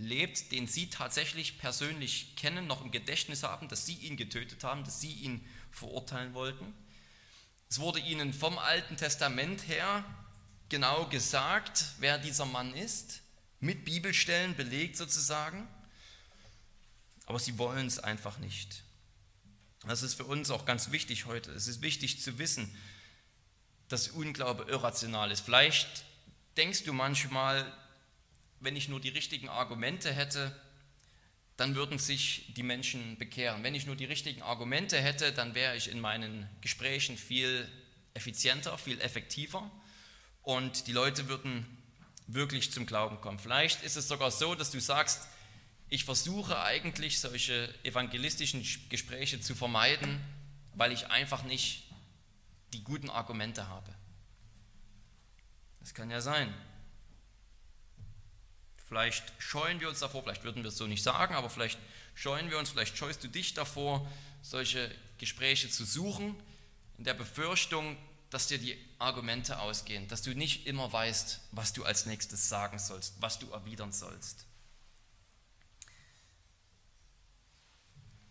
lebt, 0.00 0.50
den 0.50 0.66
sie 0.66 0.88
tatsächlich 0.88 1.58
persönlich 1.58 2.34
kennen, 2.36 2.66
noch 2.66 2.82
im 2.82 2.90
Gedächtnis 2.90 3.42
haben, 3.42 3.68
dass 3.68 3.86
sie 3.86 3.94
ihn 3.94 4.16
getötet 4.16 4.64
haben, 4.64 4.82
dass 4.84 5.00
sie 5.00 5.12
ihn 5.12 5.46
verurteilen 5.70 6.34
wollten. 6.34 6.74
Es 7.68 7.78
wurde 7.78 8.00
ihnen 8.00 8.32
vom 8.32 8.58
Alten 8.58 8.96
Testament 8.96 9.68
her 9.68 10.04
genau 10.68 11.06
gesagt, 11.06 11.84
wer 11.98 12.18
dieser 12.18 12.46
Mann 12.46 12.74
ist, 12.74 13.20
mit 13.60 13.84
Bibelstellen 13.84 14.56
belegt 14.56 14.96
sozusagen, 14.96 15.68
aber 17.26 17.38
sie 17.38 17.58
wollen 17.58 17.86
es 17.86 17.98
einfach 17.98 18.38
nicht. 18.38 18.82
Das 19.86 20.02
ist 20.02 20.14
für 20.14 20.24
uns 20.24 20.50
auch 20.50 20.64
ganz 20.64 20.90
wichtig 20.90 21.26
heute. 21.26 21.52
Es 21.52 21.66
ist 21.66 21.82
wichtig 21.82 22.20
zu 22.20 22.38
wissen, 22.38 22.74
dass 23.88 24.08
Unglaube 24.08 24.64
irrational 24.64 25.30
ist. 25.30 25.40
Vielleicht 25.40 26.04
denkst 26.56 26.84
du 26.84 26.92
manchmal, 26.92 27.70
wenn 28.60 28.76
ich 28.76 28.88
nur 28.88 29.00
die 29.00 29.08
richtigen 29.08 29.48
Argumente 29.48 30.12
hätte, 30.12 30.54
dann 31.56 31.74
würden 31.74 31.98
sich 31.98 32.54
die 32.56 32.62
Menschen 32.62 33.18
bekehren. 33.18 33.62
Wenn 33.62 33.74
ich 33.74 33.86
nur 33.86 33.96
die 33.96 34.06
richtigen 34.06 34.42
Argumente 34.42 34.98
hätte, 34.98 35.32
dann 35.32 35.54
wäre 35.54 35.76
ich 35.76 35.90
in 35.90 36.00
meinen 36.00 36.48
Gesprächen 36.60 37.18
viel 37.18 37.68
effizienter, 38.14 38.78
viel 38.78 39.00
effektiver 39.00 39.70
und 40.42 40.86
die 40.86 40.92
Leute 40.92 41.28
würden 41.28 41.66
wirklich 42.26 42.72
zum 42.72 42.86
Glauben 42.86 43.20
kommen. 43.20 43.38
Vielleicht 43.38 43.82
ist 43.82 43.96
es 43.96 44.08
sogar 44.08 44.30
so, 44.30 44.54
dass 44.54 44.70
du 44.70 44.80
sagst, 44.80 45.28
ich 45.88 46.04
versuche 46.04 46.62
eigentlich 46.62 47.20
solche 47.20 47.74
evangelistischen 47.82 48.64
Gespräche 48.88 49.40
zu 49.40 49.54
vermeiden, 49.54 50.20
weil 50.74 50.92
ich 50.92 51.08
einfach 51.08 51.42
nicht 51.42 51.90
die 52.72 52.84
guten 52.84 53.10
Argumente 53.10 53.68
habe. 53.68 53.92
Das 55.80 55.94
kann 55.94 56.10
ja 56.10 56.20
sein. 56.20 56.54
Vielleicht 58.90 59.22
scheuen 59.38 59.78
wir 59.78 59.88
uns 59.88 60.00
davor, 60.00 60.24
vielleicht 60.24 60.42
würden 60.42 60.64
wir 60.64 60.68
es 60.70 60.76
so 60.76 60.88
nicht 60.88 61.04
sagen, 61.04 61.36
aber 61.36 61.48
vielleicht 61.48 61.78
scheuen 62.16 62.50
wir 62.50 62.58
uns, 62.58 62.70
vielleicht 62.70 62.98
scheust 62.98 63.22
du 63.22 63.28
dich 63.28 63.54
davor, 63.54 64.04
solche 64.42 64.90
Gespräche 65.16 65.70
zu 65.70 65.84
suchen, 65.84 66.34
in 66.98 67.04
der 67.04 67.14
Befürchtung, 67.14 67.96
dass 68.30 68.48
dir 68.48 68.58
die 68.58 68.76
Argumente 68.98 69.60
ausgehen, 69.60 70.08
dass 70.08 70.22
du 70.22 70.34
nicht 70.34 70.66
immer 70.66 70.92
weißt, 70.92 71.38
was 71.52 71.72
du 71.72 71.84
als 71.84 72.06
nächstes 72.06 72.48
sagen 72.48 72.80
sollst, 72.80 73.14
was 73.22 73.38
du 73.38 73.48
erwidern 73.52 73.92
sollst. 73.92 74.44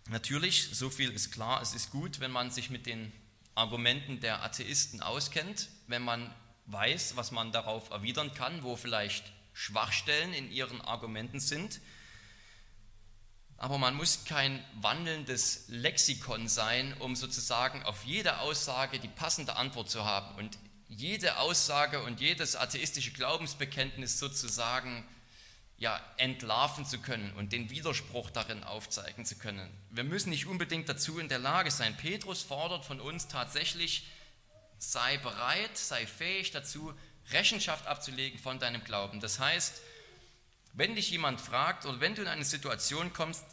Natürlich, 0.10 0.72
so 0.74 0.89
viel 0.89 1.10
ist 1.12 1.32
klar, 1.32 1.62
es 1.62 1.74
ist 1.74 1.89
gut, 1.89 2.19
wenn 2.19 2.32
man 2.32 2.52
sich 2.52 2.69
mit 2.69 2.86
den 2.86 3.13
Argumenten 3.56 4.19
der 4.19 4.43
Atheisten 4.43 5.02
auskennt, 5.02 5.69
wenn 5.88 6.02
man 6.02 6.36
weiß, 6.65 7.15
was 7.15 7.32
man 7.32 7.54
darauf 7.54 7.91
erwidern 7.91 8.34
kann, 8.34 8.62
wo 8.63 8.76
vielleicht 8.76 9.32
Schwachstellen 9.60 10.34
in 10.34 10.50
ihren 10.50 10.80
Argumenten 10.80 11.41
sind. 11.41 11.82
Aber 13.58 13.78
man 13.78 13.93
muss 13.93 14.24
kein 14.24 14.63
wandelndes 14.80 15.65
Lexikon 15.67 16.48
sein, 16.48 16.93
um 17.00 17.17
sozusagen 17.17 17.84
auf 17.84 18.06
jede 18.06 18.39
Aussage 18.39 19.00
die 19.00 19.10
passende 19.10 19.58
Antwort 19.58 19.89
zu 19.89 20.06
haben 20.06 20.34
und 20.36 20.58
jede 20.88 21.39
Aussage 21.39 22.02
und 22.04 22.22
jedes 22.22 22.56
atheistische 22.56 23.12
Glaubensbekenntnis 23.12 24.17
sozusagen 24.17 25.06
ja, 25.78 26.00
entlarven 26.15 26.86
zu 26.86 27.00
können 27.00 27.34
und 27.34 27.52
den 27.52 27.69
Widerspruch 27.69 28.30
darin 28.30 28.63
aufzeigen 28.63 29.26
zu 29.26 29.36
können. 29.38 29.69
Wir 29.89 30.06
müssen 30.06 30.30
nicht 30.30 30.45
unbedingt 30.45 30.88
dazu 30.88 31.19
in 31.19 31.28
der 31.28 31.39
Lage 31.39 31.69
sein. 31.69 31.98
Petrus 31.98 32.43
fordert 32.43 32.86
von 32.86 33.02
uns 33.02 33.28
tatsächlich, 33.28 34.08
sei 34.78 35.17
bereit, 35.17 35.78
sei 35.78 36.08
fähig 36.08 36.52
dazu, 36.52 36.93
Rechenschaft 37.32 37.88
abzulegen 37.88 38.39
von 38.39 38.60
deinem 38.60 38.84
Glauben. 38.84 39.20
Das 39.20 39.39
heißt, 39.39 39.82
wenn 40.74 40.96
dich 40.96 41.12
jemand 41.12 41.42
fragt 41.42 41.86
oder 41.86 42.00
wenn 42.00 42.15
du 42.15 42.22
in 42.22 42.28
eine 42.28 42.46
Situation 42.46 43.13
kommst, 43.13 43.44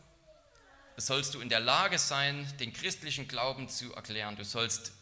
sollst 0.96 1.34
du 1.34 1.40
in 1.40 1.48
der 1.48 1.60
Lage 1.60 1.98
sein, 1.98 2.50
den 2.58 2.72
christlichen 2.72 3.28
Glauben 3.28 3.68
zu 3.68 3.94
erklären. 3.94 4.36
Du 4.36 4.44
sollst 4.44 4.92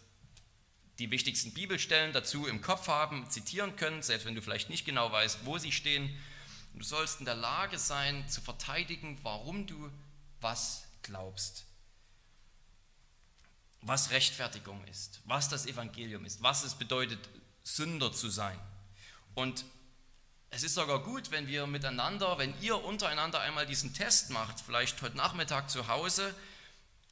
die 0.99 1.11
wichtigsten 1.11 1.53
Bibelstellen 1.53 2.13
dazu 2.13 2.47
im 2.47 2.61
Kopf 2.61 2.89
haben, 2.89 3.29
zitieren 3.31 3.77
können, 3.77 4.03
selbst 4.03 4.27
wenn 4.27 4.35
du 4.35 4.43
vielleicht 4.43 4.71
nicht 4.71 4.85
genau 4.85 5.11
weißt, 5.11 5.45
wo 5.45 5.59
sie 5.59 5.73
stehen. 5.73 6.15
Du 6.75 6.85
sollst 6.85 7.21
in 7.21 7.25
der 7.25 7.35
Lage 7.37 7.79
sein, 7.79 8.29
zu 8.29 8.41
verteidigen, 8.41 9.19
warum 9.23 9.67
du 9.67 9.91
was 10.41 10.85
glaubst. 11.03 11.65
Was 13.83 14.11
Rechtfertigung 14.11 14.83
ist, 14.87 15.21
was 15.25 15.49
das 15.49 15.67
Evangelium 15.67 16.25
ist, 16.25 16.43
was 16.43 16.65
es 16.65 16.75
bedeutet, 16.75 17.19
Sünder 17.65 18.13
zu 18.13 18.29
sein. 18.29 18.59
Und 19.35 19.65
es 20.51 20.63
ist 20.63 20.75
sogar 20.75 21.03
gut, 21.03 21.33
wenn 21.33 21.49
wir 21.49 21.67
miteinander, 21.67 22.39
wenn 22.39 22.55
ihr 22.61 22.85
untereinander 22.85 23.41
einmal 23.41 23.67
diesen 23.67 23.93
Test 23.93 24.31
macht, 24.31 24.61
vielleicht 24.61 25.03
heute 25.03 25.17
Nachmittag 25.17 25.69
zu 25.69 25.89
Hause, 25.89 26.33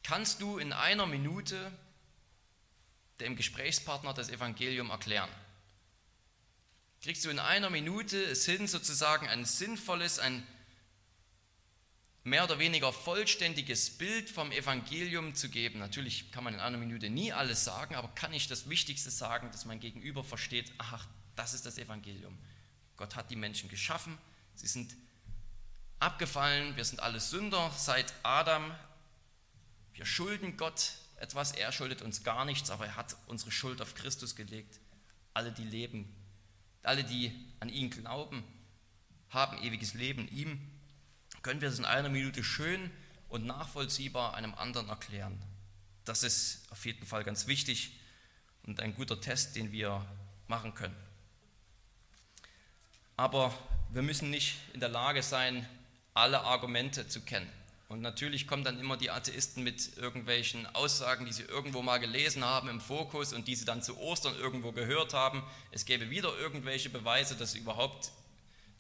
kannst 0.05 0.41
du 0.41 0.59
in 0.59 0.73
einer 0.73 1.07
Minute 1.07 1.73
dem 3.19 3.35
Gesprächspartner 3.35 4.15
das 4.15 4.29
Evangelium 4.29 4.91
erklären. 4.91 5.31
Kriegst 7.03 7.25
du 7.25 7.31
in 7.31 7.41
einer 7.41 7.71
Minute 7.71 8.23
es 8.23 8.45
hin, 8.45 8.69
sozusagen 8.69 9.27
ein 9.27 9.45
sinnvolles, 9.45 10.21
ein 10.21 10.47
mehr 12.25 12.45
oder 12.45 12.59
weniger 12.59 12.93
vollständiges 12.93 13.91
Bild 13.91 14.31
vom 14.31 14.53
Evangelium 14.53 15.35
zu 15.35 15.49
geben. 15.49 15.81
Natürlich 15.81 16.31
kann 16.31 16.45
man 16.45 16.55
in 16.55 16.61
einer 16.61 16.79
Minute 16.79 17.11
nie 17.11 17.33
alles 17.33 17.65
sagen, 17.65 17.97
aber 17.97 18.09
kann 18.15 18.33
ich 18.33 18.47
das 18.47 18.69
Wichtigste 18.69 19.11
sagen, 19.11 19.51
dass 19.51 19.65
mein 19.65 19.81
Gegenüber 19.81 20.23
versteht, 20.23 20.73
ach, 20.79 21.07
das 21.35 21.55
ist 21.55 21.67
das 21.67 21.79
Evangelium. 21.79 22.39
Gott 22.97 23.17
hat 23.17 23.31
die 23.31 23.37
Menschen 23.37 23.69
geschaffen, 23.69 24.17
sie 24.55 24.69
sind 24.69 24.95
abgefallen, 25.99 26.77
wir 26.77 26.85
sind 26.85 27.01
alle 27.01 27.21
Sünder 27.21 27.73
seit 27.77 28.13
Adam. 28.23 28.73
Wir 29.95 30.05
schulden 30.05 30.57
Gott 30.57 30.93
etwas, 31.17 31.53
er 31.53 31.73
schuldet 31.73 32.03
uns 32.03 32.23
gar 32.23 32.45
nichts, 32.45 32.71
aber 32.71 32.87
er 32.87 32.97
hat 32.97 33.17
unsere 33.27 33.51
Schuld 33.51 33.81
auf 33.81 33.95
Christus 33.95 34.37
gelegt. 34.37 34.79
Alle, 35.35 35.51
die 35.51 35.65
leben, 35.65 36.15
alle, 36.83 37.03
die 37.03 37.33
an 37.61 37.69
ihn 37.69 37.91
glauben, 37.91 38.45
haben 39.31 39.63
ewiges 39.63 39.95
Leben 39.95 40.29
ihm 40.29 40.72
können 41.43 41.61
wir 41.61 41.69
das 41.69 41.79
in 41.79 41.85
einer 41.85 42.09
Minute 42.09 42.45
schön 42.45 42.91
und 43.29 43.47
nachvollziehbar 43.47 44.35
einem 44.35 44.55
anderen 44.55 44.89
erklären. 44.89 45.41
Das 46.05 46.23
ist 46.23 46.67
auf 46.71 46.85
jeden 46.87 47.07
Fall 47.07 47.25
ganz 47.25 47.47
wichtig 47.47 47.99
und 48.65 48.81
ein 48.81 48.95
guter 48.95 49.21
Test, 49.21 49.57
den 49.57 49.73
wir 49.73 50.05
machen 50.49 50.75
können. 50.75 50.97
Aber 53.17 53.53
wir 53.91 54.03
müssen 54.03 54.31
nicht 54.31 54.57
in 54.73 54.81
der 54.81 54.89
Lage 54.89 55.23
sein, 55.23 55.69
alle 56.15 56.43
Argumente 56.43 57.09
zu 57.09 57.21
kennen 57.23 57.51
Und 57.89 58.01
natürlich 58.01 58.47
kommen 58.47 58.65
dann 58.65 58.81
immer 58.81 58.97
die 58.97 59.11
Atheisten 59.11 59.63
mit 59.63 59.97
irgendwelchen 59.99 60.67
Aussagen, 60.75 61.27
die 61.27 61.33
sie 61.33 61.43
irgendwo 61.43 61.83
mal 61.83 61.99
gelesen 61.99 62.43
haben 62.43 62.69
im 62.71 62.81
Fokus 62.81 63.35
und 63.35 63.49
die 63.49 63.55
sie 63.55 63.67
dann 63.67 63.83
zu 63.83 63.99
Ostern 63.99 64.35
irgendwo 64.39 64.73
gehört 64.73 65.13
haben. 65.13 65.43
Es 65.73 65.85
gäbe 65.85 66.09
wieder 66.09 66.35
irgendwelche 66.39 66.89
Beweise, 66.89 67.35
dass 67.35 67.55
überhaupt 67.55 68.13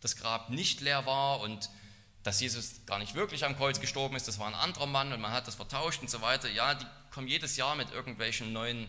das 0.01 0.17
Grab 0.17 0.49
nicht 0.49 0.81
leer 0.81 1.05
war 1.05 1.41
und 1.41 1.69
dass 2.23 2.41
Jesus 2.41 2.87
gar 2.87 2.99
nicht 2.99 3.15
wirklich 3.15 3.45
am 3.45 3.57
Kreuz 3.57 3.81
gestorben 3.81 4.17
ist, 4.17 4.29
das 4.29 4.39
war 4.39 4.47
ein 4.47 4.55
anderer 4.55 4.87
Mann 4.87 5.13
und 5.13 5.21
man 5.21 5.33
hat 5.33 5.49
das 5.49 5.57
vertauscht 5.57 6.03
und 6.03 6.11
so 6.11 6.21
weiter. 6.21 6.49
Ja, 6.49 6.75
die 6.75 6.87
kommen 7.11 7.27
jedes 7.27 7.57
Jahr 7.57 7.75
mit 7.75 7.91
irgendwelchen 7.91 8.53
neuen 8.53 8.89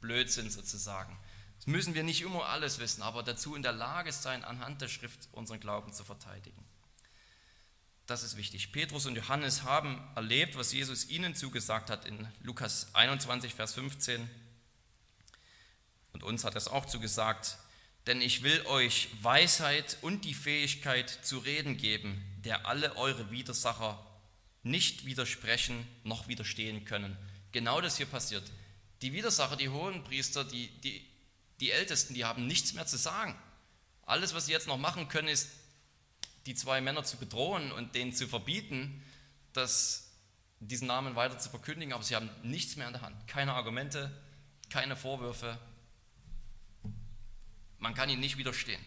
Blödsinn 0.00 0.50
sozusagen. 0.50 1.16
Das 1.56 1.66
müssen 1.66 1.94
wir 1.94 2.02
nicht 2.02 2.22
immer 2.22 2.46
alles 2.46 2.78
wissen, 2.78 3.02
aber 3.02 3.22
dazu 3.22 3.54
in 3.54 3.62
der 3.62 3.72
Lage 3.72 4.12
sein, 4.12 4.44
anhand 4.44 4.82
der 4.82 4.88
Schrift 4.88 5.28
unseren 5.32 5.60
Glauben 5.60 5.92
zu 5.92 6.04
verteidigen. 6.04 6.62
Das 8.06 8.22
ist 8.22 8.36
wichtig. 8.36 8.70
Petrus 8.70 9.06
und 9.06 9.16
Johannes 9.16 9.62
haben 9.62 9.98
erlebt, 10.14 10.58
was 10.58 10.72
Jesus 10.72 11.08
ihnen 11.08 11.34
zugesagt 11.34 11.88
hat 11.88 12.04
in 12.04 12.28
Lukas 12.42 12.94
21, 12.94 13.54
Vers 13.54 13.74
15. 13.74 14.28
Und 16.12 16.22
uns 16.22 16.44
hat 16.44 16.54
er 16.54 16.58
es 16.58 16.68
auch 16.68 16.84
zugesagt, 16.84 17.56
denn 18.06 18.20
ich 18.20 18.42
will 18.42 18.60
euch 18.66 19.08
Weisheit 19.22 19.96
und 20.02 20.26
die 20.26 20.34
Fähigkeit 20.34 21.08
zu 21.08 21.38
reden 21.38 21.78
geben, 21.78 22.22
der 22.44 22.66
alle 22.66 22.96
eure 22.96 23.30
Widersacher 23.30 24.04
nicht 24.62 25.04
widersprechen 25.04 25.86
noch 26.04 26.28
widerstehen 26.28 26.84
können. 26.84 27.16
Genau 27.52 27.80
das 27.80 27.96
hier 27.96 28.06
passiert. 28.06 28.44
Die 29.02 29.12
Widersacher, 29.12 29.56
die 29.56 29.68
Hohenpriester, 29.68 30.44
die, 30.44 30.68
die, 30.80 31.06
die 31.60 31.70
Ältesten, 31.70 32.14
die 32.14 32.24
haben 32.24 32.46
nichts 32.46 32.72
mehr 32.72 32.86
zu 32.86 32.96
sagen. 32.96 33.36
Alles, 34.06 34.34
was 34.34 34.46
sie 34.46 34.52
jetzt 34.52 34.66
noch 34.66 34.78
machen 34.78 35.08
können, 35.08 35.28
ist 35.28 35.50
die 36.46 36.54
zwei 36.54 36.80
Männer 36.80 37.04
zu 37.04 37.16
bedrohen 37.16 37.72
und 37.72 37.94
denen 37.94 38.12
zu 38.12 38.28
verbieten, 38.28 39.02
dass 39.52 40.10
diesen 40.60 40.88
Namen 40.88 41.16
weiter 41.16 41.38
zu 41.38 41.50
verkündigen, 41.50 41.92
aber 41.92 42.02
sie 42.02 42.16
haben 42.16 42.30
nichts 42.42 42.76
mehr 42.76 42.86
in 42.86 42.92
der 42.94 43.02
Hand. 43.02 43.28
Keine 43.28 43.54
Argumente, 43.54 44.10
keine 44.70 44.96
Vorwürfe. 44.96 45.58
Man 47.78 47.94
kann 47.94 48.08
ihnen 48.08 48.20
nicht 48.20 48.38
widerstehen. 48.38 48.82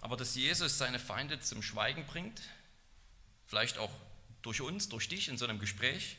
Aber 0.00 0.16
dass 0.16 0.34
Jesus 0.34 0.78
seine 0.78 0.98
Feinde 0.98 1.40
zum 1.40 1.62
Schweigen 1.62 2.06
bringt, 2.06 2.40
vielleicht 3.50 3.78
auch 3.78 3.90
durch 4.42 4.60
uns, 4.60 4.88
durch 4.88 5.08
dich 5.08 5.28
in 5.28 5.36
so 5.36 5.44
einem 5.44 5.58
Gespräch, 5.58 6.16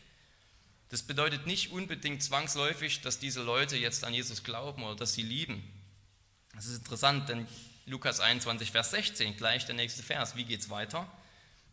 das 0.89 1.01
bedeutet 1.01 1.47
nicht 1.47 1.71
unbedingt 1.71 2.21
zwangsläufig, 2.21 2.99
dass 2.99 3.17
diese 3.17 3.41
Leute 3.41 3.77
jetzt 3.77 4.03
an 4.03 4.13
Jesus 4.13 4.43
glauben 4.43 4.83
oder 4.83 4.97
dass 4.97 5.13
sie 5.13 5.21
lieben. 5.21 5.63
Das 6.53 6.65
ist 6.65 6.79
interessant, 6.79 7.29
denn 7.29 7.47
Lukas 7.85 8.19
21, 8.19 8.71
Vers 8.71 8.91
16, 8.91 9.37
gleich 9.37 9.65
der 9.65 9.75
nächste 9.75 10.03
Vers. 10.03 10.35
Wie 10.35 10.43
geht 10.43 10.59
es 10.59 10.69
weiter? 10.69 11.09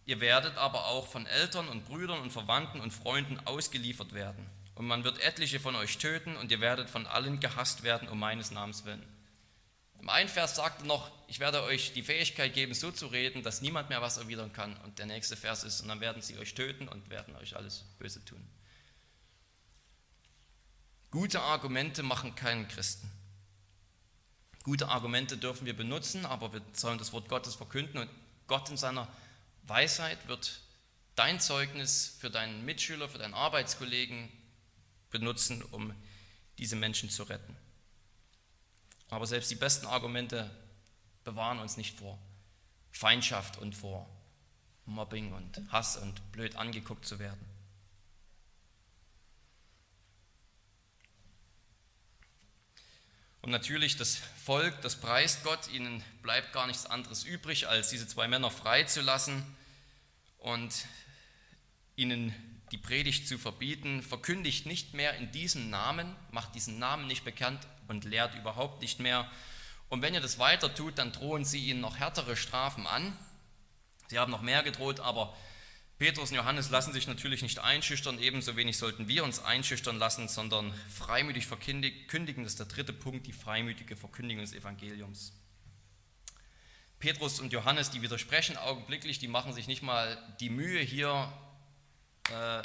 Ihr 0.06 0.20
werdet 0.20 0.56
aber 0.56 0.86
auch 0.86 1.08
von 1.08 1.26
Eltern 1.26 1.68
und 1.68 1.84
Brüdern 1.84 2.20
und 2.20 2.32
Verwandten 2.32 2.80
und 2.80 2.92
Freunden 2.92 3.40
ausgeliefert 3.44 4.14
werden. 4.14 4.46
Und 4.76 4.86
man 4.86 5.02
wird 5.02 5.18
etliche 5.18 5.58
von 5.58 5.74
euch 5.74 5.98
töten 5.98 6.36
und 6.36 6.52
ihr 6.52 6.60
werdet 6.60 6.88
von 6.88 7.04
allen 7.04 7.40
gehasst 7.40 7.82
werden 7.82 8.06
um 8.06 8.20
meines 8.20 8.52
Namens 8.52 8.84
willen. 8.84 9.04
Im 10.00 10.08
einen 10.08 10.28
Vers 10.28 10.56
sagt 10.56 10.82
er 10.82 10.86
noch, 10.86 11.10
ich 11.26 11.40
werde 11.40 11.62
euch 11.62 11.92
die 11.92 12.02
Fähigkeit 12.02 12.54
geben, 12.54 12.72
so 12.74 12.90
zu 12.90 13.08
reden, 13.08 13.42
dass 13.42 13.60
niemand 13.60 13.88
mehr 13.88 14.00
was 14.00 14.16
erwidern 14.16 14.52
kann. 14.52 14.76
Und 14.78 14.98
der 14.98 15.06
nächste 15.06 15.36
Vers 15.36 15.64
ist, 15.64 15.80
und 15.80 15.88
dann 15.88 16.00
werden 16.00 16.22
sie 16.22 16.38
euch 16.38 16.54
töten 16.54 16.88
und 16.88 17.10
werden 17.10 17.36
euch 17.36 17.56
alles 17.56 17.84
Böse 17.98 18.24
tun. 18.24 18.46
Gute 21.10 21.40
Argumente 21.40 22.02
machen 22.02 22.34
keinen 22.34 22.68
Christen. 22.68 23.10
Gute 24.62 24.88
Argumente 24.88 25.36
dürfen 25.38 25.66
wir 25.66 25.76
benutzen, 25.76 26.26
aber 26.26 26.52
wir 26.52 26.62
sollen 26.74 26.98
das 26.98 27.12
Wort 27.12 27.28
Gottes 27.28 27.54
verkünden 27.54 27.98
und 27.98 28.10
Gott 28.46 28.68
in 28.68 28.76
seiner 28.76 29.08
Weisheit 29.62 30.28
wird 30.28 30.60
dein 31.14 31.40
Zeugnis 31.40 32.16
für 32.20 32.30
deinen 32.30 32.64
Mitschüler, 32.64 33.08
für 33.08 33.18
deinen 33.18 33.34
Arbeitskollegen 33.34 34.28
benutzen, 35.10 35.62
um 35.62 35.94
diese 36.58 36.76
Menschen 36.76 37.10
zu 37.10 37.24
retten. 37.24 37.56
Aber 39.10 39.26
selbst 39.26 39.50
die 39.50 39.54
besten 39.54 39.86
Argumente 39.86 40.50
bewahren 41.24 41.58
uns 41.58 41.76
nicht 41.76 41.98
vor 41.98 42.18
Feindschaft 42.90 43.58
und 43.58 43.74
vor 43.74 44.08
Mobbing 44.84 45.32
und 45.32 45.60
Hass 45.70 45.96
und 45.96 46.32
blöd 46.32 46.56
angeguckt 46.56 47.06
zu 47.06 47.18
werden. 47.18 47.40
Und 53.40 53.50
natürlich 53.50 53.96
das 53.96 54.16
Volk, 54.16 54.80
das 54.82 54.96
preist 54.96 55.44
Gott, 55.44 55.68
ihnen 55.68 56.02
bleibt 56.22 56.52
gar 56.52 56.66
nichts 56.66 56.86
anderes 56.86 57.24
übrig, 57.24 57.68
als 57.68 57.88
diese 57.88 58.06
zwei 58.06 58.28
Männer 58.28 58.50
freizulassen 58.50 59.42
und 60.38 60.86
ihnen 61.96 62.34
die 62.72 62.78
Predigt 62.78 63.26
zu 63.26 63.38
verbieten, 63.38 64.02
verkündigt 64.02 64.66
nicht 64.66 64.92
mehr 64.92 65.14
in 65.14 65.32
diesem 65.32 65.70
Namen, 65.70 66.14
macht 66.30 66.54
diesen 66.54 66.78
Namen 66.78 67.06
nicht 67.06 67.24
bekannt 67.24 67.66
und 67.88 68.04
lehrt 68.04 68.34
überhaupt 68.34 68.80
nicht 68.80 69.00
mehr. 69.00 69.30
Und 69.88 70.02
wenn 70.02 70.14
ihr 70.14 70.20
das 70.20 70.38
weiter 70.38 70.74
tut, 70.74 70.98
dann 70.98 71.12
drohen 71.12 71.44
sie 71.44 71.66
ihnen 71.66 71.80
noch 71.80 71.98
härtere 71.98 72.36
Strafen 72.36 72.86
an. 72.86 73.16
Sie 74.08 74.18
haben 74.18 74.30
noch 74.30 74.42
mehr 74.42 74.62
gedroht, 74.62 75.00
aber 75.00 75.34
Petrus 75.98 76.30
und 76.30 76.36
Johannes 76.36 76.70
lassen 76.70 76.92
sich 76.92 77.08
natürlich 77.08 77.42
nicht 77.42 77.58
einschüchtern, 77.58 78.20
ebenso 78.20 78.54
wenig 78.54 78.78
sollten 78.78 79.08
wir 79.08 79.24
uns 79.24 79.40
einschüchtern 79.40 79.98
lassen, 79.98 80.28
sondern 80.28 80.72
freimütig 80.88 81.46
verkündigen. 81.46 82.44
Das 82.44 82.52
ist 82.52 82.60
der 82.60 82.66
dritte 82.66 82.92
Punkt, 82.92 83.26
die 83.26 83.32
freimütige 83.32 83.96
Verkündigung 83.96 84.44
des 84.44 84.52
Evangeliums. 84.52 85.32
Petrus 87.00 87.40
und 87.40 87.52
Johannes, 87.52 87.90
die 87.90 88.02
widersprechen 88.02 88.56
augenblicklich, 88.56 89.18
die 89.18 89.28
machen 89.28 89.52
sich 89.52 89.66
nicht 89.66 89.82
mal 89.82 90.16
die 90.40 90.50
Mühe, 90.50 90.80
hier 90.80 91.32
äh, 92.30 92.62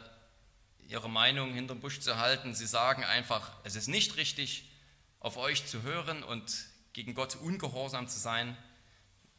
ihre 0.87 1.09
Meinung 1.09 1.53
hinterm 1.53 1.79
Busch 1.79 1.99
zu 1.99 2.17
halten. 2.17 2.53
Sie 2.53 2.67
sagen 2.67 3.03
einfach, 3.03 3.51
es 3.63 3.75
ist 3.75 3.87
nicht 3.87 4.17
richtig, 4.17 4.69
auf 5.23 5.37
euch 5.37 5.65
zu 5.65 5.81
hören 5.81 6.21
und 6.21 6.65
gegen 6.91 7.15
Gott 7.15 7.35
ungehorsam 7.37 8.07
zu 8.07 8.19
sein. 8.19 8.55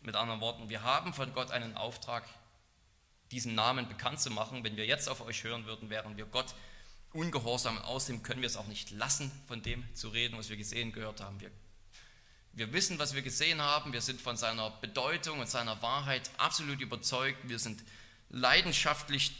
Mit 0.00 0.16
anderen 0.16 0.40
Worten, 0.40 0.68
wir 0.68 0.82
haben 0.82 1.14
von 1.14 1.32
Gott 1.34 1.50
einen 1.50 1.76
Auftrag, 1.76 2.24
diesen 3.30 3.54
Namen 3.54 3.86
bekannt 3.86 4.18
zu 4.18 4.30
machen. 4.30 4.64
Wenn 4.64 4.76
wir 4.76 4.86
jetzt 4.86 5.08
auf 5.08 5.20
euch 5.20 5.44
hören 5.44 5.66
würden, 5.66 5.90
wären 5.90 6.16
wir 6.16 6.24
Gott 6.24 6.54
ungehorsam. 7.12 7.78
Außerdem 7.78 8.22
können 8.22 8.40
wir 8.40 8.46
es 8.46 8.56
auch 8.56 8.66
nicht 8.66 8.90
lassen, 8.90 9.30
von 9.46 9.62
dem 9.62 9.84
zu 9.94 10.08
reden, 10.08 10.38
was 10.38 10.48
wir 10.48 10.56
gesehen, 10.56 10.90
gehört 10.90 11.20
haben. 11.20 11.38
Wir, 11.40 11.50
wir 12.54 12.72
wissen, 12.72 12.98
was 12.98 13.14
wir 13.14 13.22
gesehen 13.22 13.60
haben. 13.60 13.92
Wir 13.92 14.00
sind 14.00 14.20
von 14.20 14.38
seiner 14.38 14.70
Bedeutung 14.70 15.40
und 15.40 15.50
seiner 15.50 15.80
Wahrheit 15.82 16.30
absolut 16.38 16.80
überzeugt. 16.80 17.38
Wir 17.46 17.58
sind 17.58 17.82
leidenschaftlich 18.30 19.32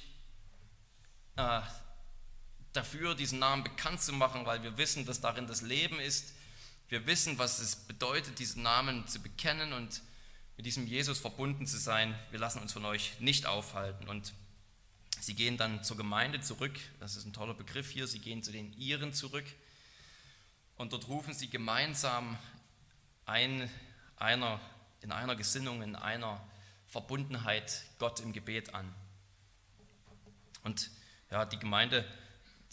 äh, 1.37 1.63
dafür, 2.75 3.15
diesen 3.15 3.39
Namen 3.39 3.65
bekannt 3.65 4.03
zu 4.03 4.13
machen, 4.13 4.45
weil 4.45 4.63
wir 4.63 4.77
wissen, 4.77 5.07
dass 5.07 5.21
darin 5.21 5.47
das 5.47 5.63
Leben 5.63 5.99
ist. 6.01 6.35
Wir 6.89 7.07
wissen, 7.07 7.39
was 7.39 7.61
es 7.61 7.77
bedeutet, 7.77 8.39
diesen 8.39 8.63
Namen 8.63 9.07
zu 9.07 9.23
bekennen 9.23 9.73
und 9.73 10.03
mit 10.57 10.67
diesem 10.67 10.87
Jesus 10.87 11.19
verbunden 11.19 11.67
zu 11.67 11.79
sein. 11.79 12.19
Wir 12.31 12.39
lassen 12.39 12.61
uns 12.61 12.73
von 12.73 12.85
euch 12.85 13.19
nicht 13.21 13.47
aufhalten. 13.47 14.09
Und 14.09 14.35
sie 15.21 15.35
gehen 15.35 15.57
dann 15.57 15.83
zur 15.83 15.97
Gemeinde 15.97 16.41
zurück. 16.41 16.79
Das 17.01 17.17
ist 17.17 17.25
ein 17.25 17.33
toller 17.33 17.55
Begriff 17.55 17.91
hier. 17.91 18.07
Sie 18.07 18.19
gehen 18.19 18.43
zu 18.43 18.53
den 18.53 18.73
Iren 18.75 19.13
zurück. 19.13 19.47
Und 20.77 20.93
dort 20.93 21.09
rufen 21.09 21.33
sie 21.33 21.49
gemeinsam 21.49 22.39
ein, 23.25 23.71
einer, 24.17 24.61
in 25.01 25.13
einer 25.13 25.37
Gesinnung, 25.37 25.83
in 25.83 25.97
einer 25.97 26.45
Verbundenheit 26.89 27.85
Gott 27.99 28.21
im 28.21 28.33
Gebet 28.33 28.75
an. 28.75 28.93
Und 30.63 30.91
ja, 31.31 31.45
die 31.45 31.59
Gemeinde 31.59 32.05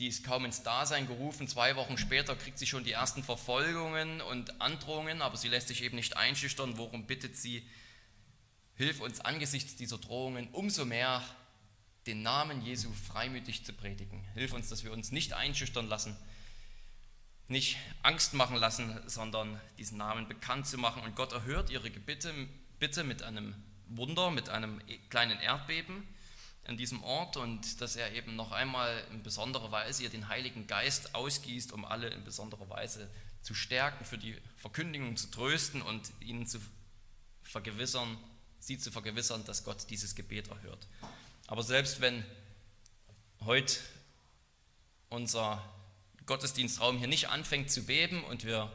die 0.01 0.07
ist 0.07 0.23
kaum 0.23 0.45
ins 0.45 0.63
Dasein 0.63 1.05
gerufen. 1.05 1.47
Zwei 1.47 1.75
Wochen 1.75 1.95
später 1.95 2.35
kriegt 2.35 2.57
sie 2.57 2.65
schon 2.65 2.83
die 2.83 2.91
ersten 2.91 3.23
Verfolgungen 3.23 4.19
und 4.19 4.59
Androhungen, 4.59 5.21
aber 5.21 5.37
sie 5.37 5.47
lässt 5.47 5.67
sich 5.67 5.83
eben 5.83 5.95
nicht 5.95 6.17
einschüchtern. 6.17 6.79
Worum 6.79 7.05
bittet 7.05 7.37
sie? 7.37 7.63
Hilf 8.73 8.99
uns 8.99 9.19
angesichts 9.19 9.75
dieser 9.75 9.99
Drohungen 9.99 10.47
umso 10.53 10.85
mehr, 10.85 11.23
den 12.07 12.23
Namen 12.23 12.65
Jesu 12.65 12.91
freimütig 12.91 13.63
zu 13.63 13.73
predigen. 13.73 14.23
Hilf 14.33 14.53
uns, 14.53 14.69
dass 14.69 14.83
wir 14.83 14.91
uns 14.91 15.11
nicht 15.11 15.33
einschüchtern 15.33 15.87
lassen, 15.87 16.17
nicht 17.47 17.77
Angst 18.01 18.33
machen 18.33 18.57
lassen, 18.57 18.99
sondern 19.05 19.61
diesen 19.77 19.99
Namen 19.99 20.27
bekannt 20.27 20.65
zu 20.65 20.79
machen. 20.79 21.03
Und 21.03 21.15
Gott 21.15 21.31
erhört 21.31 21.69
ihre 21.69 21.91
Bitte, 21.91 22.33
bitte 22.79 23.03
mit 23.03 23.21
einem 23.21 23.53
Wunder, 23.85 24.31
mit 24.31 24.49
einem 24.49 24.81
kleinen 25.11 25.39
Erdbeben 25.39 26.07
an 26.65 26.77
diesem 26.77 27.03
Ort 27.03 27.37
und 27.37 27.81
dass 27.81 27.95
er 27.95 28.13
eben 28.13 28.35
noch 28.35 28.51
einmal 28.51 29.03
in 29.11 29.23
besonderer 29.23 29.71
Weise 29.71 30.03
ihr 30.03 30.09
den 30.09 30.27
Heiligen 30.27 30.67
Geist 30.67 31.15
ausgießt, 31.15 31.71
um 31.71 31.85
alle 31.85 32.09
in 32.09 32.23
besonderer 32.23 32.69
Weise 32.69 33.09
zu 33.41 33.53
stärken, 33.53 34.05
für 34.05 34.17
die 34.17 34.37
Verkündigung 34.57 35.17
zu 35.17 35.27
trösten 35.31 35.81
und 35.81 36.11
ihnen 36.19 36.45
zu 36.45 36.59
vergewissern, 37.43 38.17
sie 38.59 38.77
zu 38.77 38.91
vergewissern, 38.91 39.43
dass 39.45 39.63
Gott 39.63 39.89
dieses 39.89 40.15
Gebet 40.15 40.49
erhört. 40.49 40.87
Aber 41.47 41.63
selbst 41.63 41.99
wenn 41.99 42.23
heute 43.41 43.77
unser 45.09 45.61
Gottesdienstraum 46.27 46.97
hier 46.97 47.07
nicht 47.07 47.29
anfängt 47.29 47.71
zu 47.71 47.83
beben 47.83 48.23
und 48.23 48.45
wir 48.45 48.71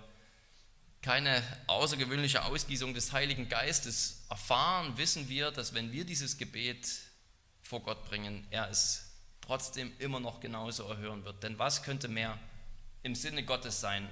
keine 1.00 1.40
außergewöhnliche 1.68 2.44
Ausgießung 2.44 2.92
des 2.92 3.12
Heiligen 3.12 3.48
Geistes 3.48 4.24
erfahren, 4.28 4.98
wissen 4.98 5.28
wir, 5.28 5.52
dass 5.52 5.72
wenn 5.72 5.92
wir 5.92 6.04
dieses 6.04 6.36
Gebet 6.36 6.88
vor 7.66 7.82
Gott 7.82 8.04
bringen, 8.04 8.46
er 8.50 8.70
es 8.70 9.12
trotzdem 9.40 9.92
immer 9.98 10.20
noch 10.20 10.40
genauso 10.40 10.84
erhören 10.84 11.24
wird. 11.24 11.42
Denn 11.42 11.58
was 11.58 11.82
könnte 11.82 12.08
mehr 12.08 12.38
im 13.02 13.14
Sinne 13.14 13.44
Gottes 13.44 13.80
sein, 13.80 14.08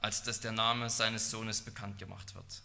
als 0.00 0.22
dass 0.22 0.40
der 0.40 0.52
Name 0.52 0.90
seines 0.90 1.30
Sohnes 1.30 1.62
bekannt 1.62 1.98
gemacht 1.98 2.34
wird, 2.34 2.62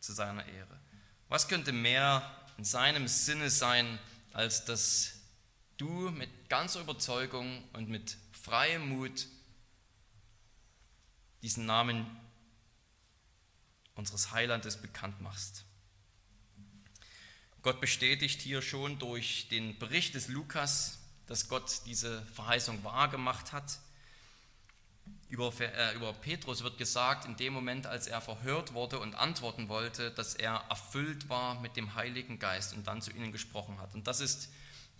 zu 0.00 0.12
seiner 0.12 0.44
Ehre? 0.46 0.80
Was 1.28 1.48
könnte 1.48 1.72
mehr 1.72 2.22
in 2.56 2.64
seinem 2.64 3.06
Sinne 3.06 3.50
sein, 3.50 3.98
als 4.32 4.64
dass 4.64 5.14
du 5.76 6.10
mit 6.10 6.48
ganzer 6.48 6.80
Überzeugung 6.80 7.68
und 7.72 7.88
mit 7.88 8.16
freiem 8.32 8.88
Mut 8.88 9.26
diesen 11.42 11.66
Namen 11.66 12.06
unseres 13.94 14.32
Heilandes 14.32 14.80
bekannt 14.80 15.20
machst? 15.20 15.64
Gott 17.68 17.82
bestätigt 17.82 18.40
hier 18.40 18.62
schon 18.62 18.98
durch 18.98 19.46
den 19.50 19.78
Bericht 19.78 20.14
des 20.14 20.28
Lukas, 20.28 21.00
dass 21.26 21.50
Gott 21.50 21.82
diese 21.84 22.22
Verheißung 22.32 22.82
wahrgemacht 22.82 23.52
hat. 23.52 23.78
Über, 25.28 25.52
äh, 25.60 25.94
über 25.94 26.14
Petrus 26.14 26.62
wird 26.62 26.78
gesagt, 26.78 27.26
in 27.26 27.36
dem 27.36 27.52
Moment, 27.52 27.86
als 27.86 28.06
er 28.06 28.22
verhört 28.22 28.72
wurde 28.72 28.98
und 28.98 29.14
antworten 29.14 29.68
wollte, 29.68 30.10
dass 30.10 30.34
er 30.34 30.64
erfüllt 30.70 31.28
war 31.28 31.60
mit 31.60 31.76
dem 31.76 31.94
Heiligen 31.94 32.38
Geist 32.38 32.72
und 32.72 32.86
dann 32.86 33.02
zu 33.02 33.10
ihnen 33.10 33.32
gesprochen 33.32 33.78
hat. 33.82 33.92
Und 33.92 34.06
das 34.06 34.20
ist 34.20 34.48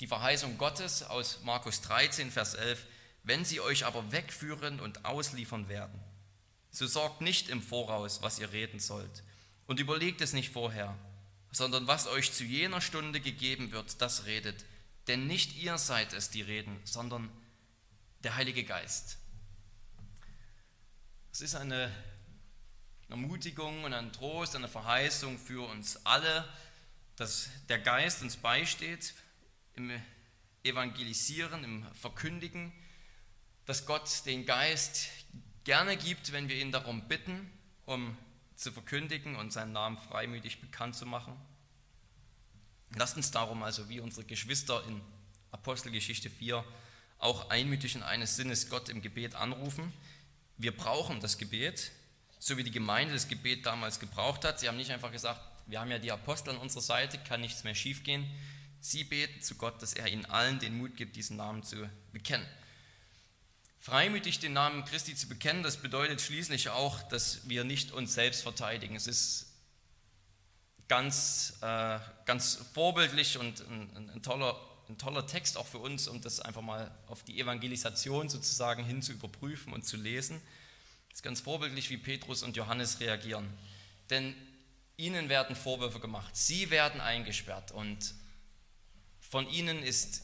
die 0.00 0.06
Verheißung 0.06 0.58
Gottes 0.58 1.02
aus 1.02 1.40
Markus 1.44 1.80
13, 1.80 2.30
Vers 2.30 2.52
11. 2.52 2.84
Wenn 3.22 3.46
sie 3.46 3.62
euch 3.62 3.86
aber 3.86 4.12
wegführen 4.12 4.78
und 4.78 5.06
ausliefern 5.06 5.70
werden, 5.70 5.98
so 6.70 6.86
sorgt 6.86 7.22
nicht 7.22 7.48
im 7.48 7.62
Voraus, 7.62 8.20
was 8.20 8.38
ihr 8.38 8.52
reden 8.52 8.78
sollt, 8.78 9.22
und 9.66 9.80
überlegt 9.80 10.20
es 10.20 10.34
nicht 10.34 10.52
vorher, 10.52 10.94
sondern 11.50 11.86
was 11.86 12.06
euch 12.06 12.32
zu 12.32 12.44
jener 12.44 12.80
Stunde 12.80 13.20
gegeben 13.20 13.72
wird, 13.72 14.00
das 14.00 14.26
redet. 14.26 14.64
Denn 15.06 15.26
nicht 15.26 15.56
ihr 15.56 15.78
seid 15.78 16.12
es, 16.12 16.30
die 16.30 16.42
reden, 16.42 16.80
sondern 16.84 17.30
der 18.22 18.36
Heilige 18.36 18.64
Geist. 18.64 19.18
Es 21.32 21.40
ist 21.40 21.54
eine 21.54 21.90
Ermutigung 23.08 23.84
und 23.84 23.94
ein 23.94 24.12
Trost, 24.12 24.54
eine 24.54 24.68
Verheißung 24.68 25.38
für 25.38 25.66
uns 25.66 26.04
alle, 26.04 26.46
dass 27.16 27.48
der 27.68 27.78
Geist 27.78 28.22
uns 28.22 28.36
beisteht 28.36 29.14
im 29.74 29.90
Evangelisieren, 30.62 31.64
im 31.64 31.86
Verkündigen, 31.94 32.72
dass 33.64 33.86
Gott 33.86 34.26
den 34.26 34.44
Geist 34.44 35.08
gerne 35.64 35.96
gibt, 35.96 36.32
wenn 36.32 36.48
wir 36.48 36.56
ihn 36.56 36.72
darum 36.72 37.08
bitten, 37.08 37.50
um 37.86 38.16
zu 38.58 38.72
verkündigen 38.72 39.36
und 39.36 39.52
seinen 39.52 39.72
Namen 39.72 39.96
freimütig 39.96 40.60
bekannt 40.60 40.96
zu 40.96 41.06
machen. 41.06 41.32
Lasst 42.96 43.16
uns 43.16 43.30
darum 43.30 43.62
also 43.62 43.88
wie 43.88 44.00
unsere 44.00 44.26
Geschwister 44.26 44.82
in 44.88 45.00
Apostelgeschichte 45.52 46.28
4 46.28 46.64
auch 47.18 47.50
einmütig 47.50 47.94
in 47.94 48.02
eines 48.02 48.34
Sinnes 48.34 48.68
Gott 48.68 48.88
im 48.88 49.00
Gebet 49.00 49.36
anrufen. 49.36 49.92
Wir 50.56 50.76
brauchen 50.76 51.20
das 51.20 51.38
Gebet, 51.38 51.92
so 52.40 52.56
wie 52.56 52.64
die 52.64 52.72
Gemeinde 52.72 53.14
das 53.14 53.28
Gebet 53.28 53.64
damals 53.64 54.00
gebraucht 54.00 54.44
hat. 54.44 54.58
Sie 54.58 54.66
haben 54.66 54.76
nicht 54.76 54.90
einfach 54.90 55.12
gesagt, 55.12 55.40
wir 55.66 55.78
haben 55.78 55.90
ja 55.90 56.00
die 56.00 56.10
Apostel 56.10 56.50
an 56.50 56.58
unserer 56.58 56.82
Seite, 56.82 57.18
kann 57.18 57.40
nichts 57.40 57.62
mehr 57.62 57.76
schiefgehen. 57.76 58.28
Sie 58.80 59.04
beten 59.04 59.40
zu 59.40 59.54
Gott, 59.54 59.80
dass 59.82 59.92
er 59.92 60.08
ihnen 60.08 60.24
allen 60.26 60.58
den 60.58 60.78
Mut 60.78 60.96
gibt, 60.96 61.14
diesen 61.14 61.36
Namen 61.36 61.62
zu 61.62 61.88
bekennen. 62.12 62.46
Freimütig 63.80 64.40
den 64.40 64.52
Namen 64.52 64.84
Christi 64.84 65.14
zu 65.14 65.28
bekennen, 65.28 65.62
das 65.62 65.76
bedeutet 65.76 66.20
schließlich 66.20 66.68
auch, 66.70 67.02
dass 67.02 67.48
wir 67.48 67.64
nicht 67.64 67.92
uns 67.92 68.14
selbst 68.14 68.42
verteidigen. 68.42 68.96
Es 68.96 69.06
ist 69.06 69.46
ganz, 70.88 71.58
äh, 71.60 71.98
ganz 72.24 72.58
vorbildlich 72.74 73.38
und 73.38 73.60
ein, 73.60 74.10
ein, 74.14 74.22
toller, 74.22 74.58
ein 74.88 74.98
toller 74.98 75.26
Text 75.26 75.56
auch 75.56 75.66
für 75.66 75.78
uns, 75.78 76.08
um 76.08 76.20
das 76.20 76.40
einfach 76.40 76.62
mal 76.62 76.90
auf 77.06 77.22
die 77.22 77.38
Evangelisation 77.38 78.28
sozusagen 78.28 78.84
hin 78.84 79.00
zu 79.00 79.12
überprüfen 79.12 79.72
und 79.72 79.86
zu 79.86 79.96
lesen. 79.96 80.40
Es 81.10 81.16
ist 81.16 81.22
ganz 81.22 81.40
vorbildlich, 81.40 81.90
wie 81.90 81.98
Petrus 81.98 82.42
und 82.42 82.56
Johannes 82.56 83.00
reagieren. 83.00 83.48
Denn 84.10 84.34
ihnen 84.96 85.28
werden 85.28 85.54
Vorwürfe 85.54 86.00
gemacht, 86.00 86.36
sie 86.36 86.70
werden 86.70 87.00
eingesperrt 87.00 87.70
und 87.70 88.14
von 89.20 89.48
ihnen 89.48 89.82
ist 89.82 90.22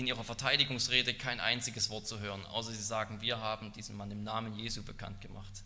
in 0.00 0.06
ihrer 0.06 0.24
Verteidigungsrede 0.24 1.14
kein 1.14 1.40
einziges 1.40 1.90
Wort 1.90 2.06
zu 2.06 2.20
hören, 2.20 2.44
außer 2.46 2.72
sie 2.72 2.82
sagen, 2.82 3.20
wir 3.20 3.38
haben 3.38 3.72
diesen 3.72 3.96
Mann 3.96 4.10
im 4.10 4.24
Namen 4.24 4.58
Jesu 4.58 4.82
bekannt 4.82 5.20
gemacht. 5.20 5.62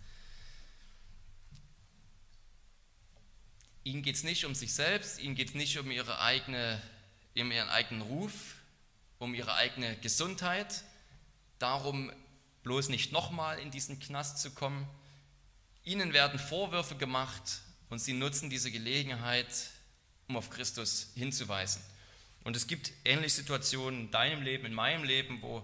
Ihnen 3.84 4.02
geht 4.02 4.16
es 4.16 4.24
nicht 4.24 4.44
um 4.44 4.54
sich 4.54 4.74
selbst, 4.74 5.20
ihnen 5.20 5.36
geht 5.36 5.50
es 5.50 5.54
nicht 5.54 5.78
um, 5.78 5.90
ihre 5.90 6.20
eigene, 6.20 6.82
um 7.36 7.50
ihren 7.52 7.68
eigenen 7.68 8.02
Ruf, 8.02 8.56
um 9.18 9.34
ihre 9.34 9.54
eigene 9.54 9.96
Gesundheit, 9.98 10.82
darum 11.58 12.10
bloß 12.64 12.88
nicht 12.88 13.12
nochmal 13.12 13.58
in 13.60 13.70
diesen 13.70 14.00
Knast 14.00 14.38
zu 14.38 14.50
kommen. 14.50 14.88
Ihnen 15.84 16.12
werden 16.12 16.40
Vorwürfe 16.40 16.96
gemacht 16.96 17.60
und 17.88 18.00
sie 18.00 18.14
nutzen 18.14 18.50
diese 18.50 18.72
Gelegenheit, 18.72 19.46
um 20.26 20.36
auf 20.36 20.50
Christus 20.50 21.12
hinzuweisen. 21.14 21.82
Und 22.44 22.56
es 22.56 22.66
gibt 22.66 22.92
ähnliche 23.04 23.36
Situationen 23.36 24.02
in 24.02 24.10
deinem 24.10 24.42
Leben, 24.42 24.66
in 24.66 24.74
meinem 24.74 25.02
Leben, 25.02 25.40
wo, 25.40 25.62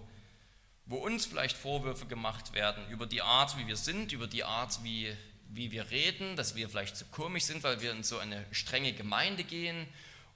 wo 0.87 0.97
uns 0.97 1.27
vielleicht 1.27 1.55
Vorwürfe 1.55 2.07
gemacht 2.07 2.53
werden 2.53 2.83
über 2.89 3.05
die 3.05 3.21
Art, 3.21 3.57
wie 3.57 3.67
wir 3.67 3.77
sind, 3.77 4.11
über 4.11 4.27
die 4.27 4.43
Art, 4.43 4.83
wie, 4.83 5.15
wie 5.49 5.71
wir 5.71 5.91
reden, 5.91 6.35
dass 6.35 6.55
wir 6.55 6.69
vielleicht 6.69 6.97
zu 6.97 7.05
komisch 7.05 7.43
sind, 7.43 7.63
weil 7.63 7.81
wir 7.81 7.91
in 7.91 8.03
so 8.03 8.17
eine 8.17 8.43
strenge 8.51 8.93
Gemeinde 8.93 9.43
gehen 9.43 9.87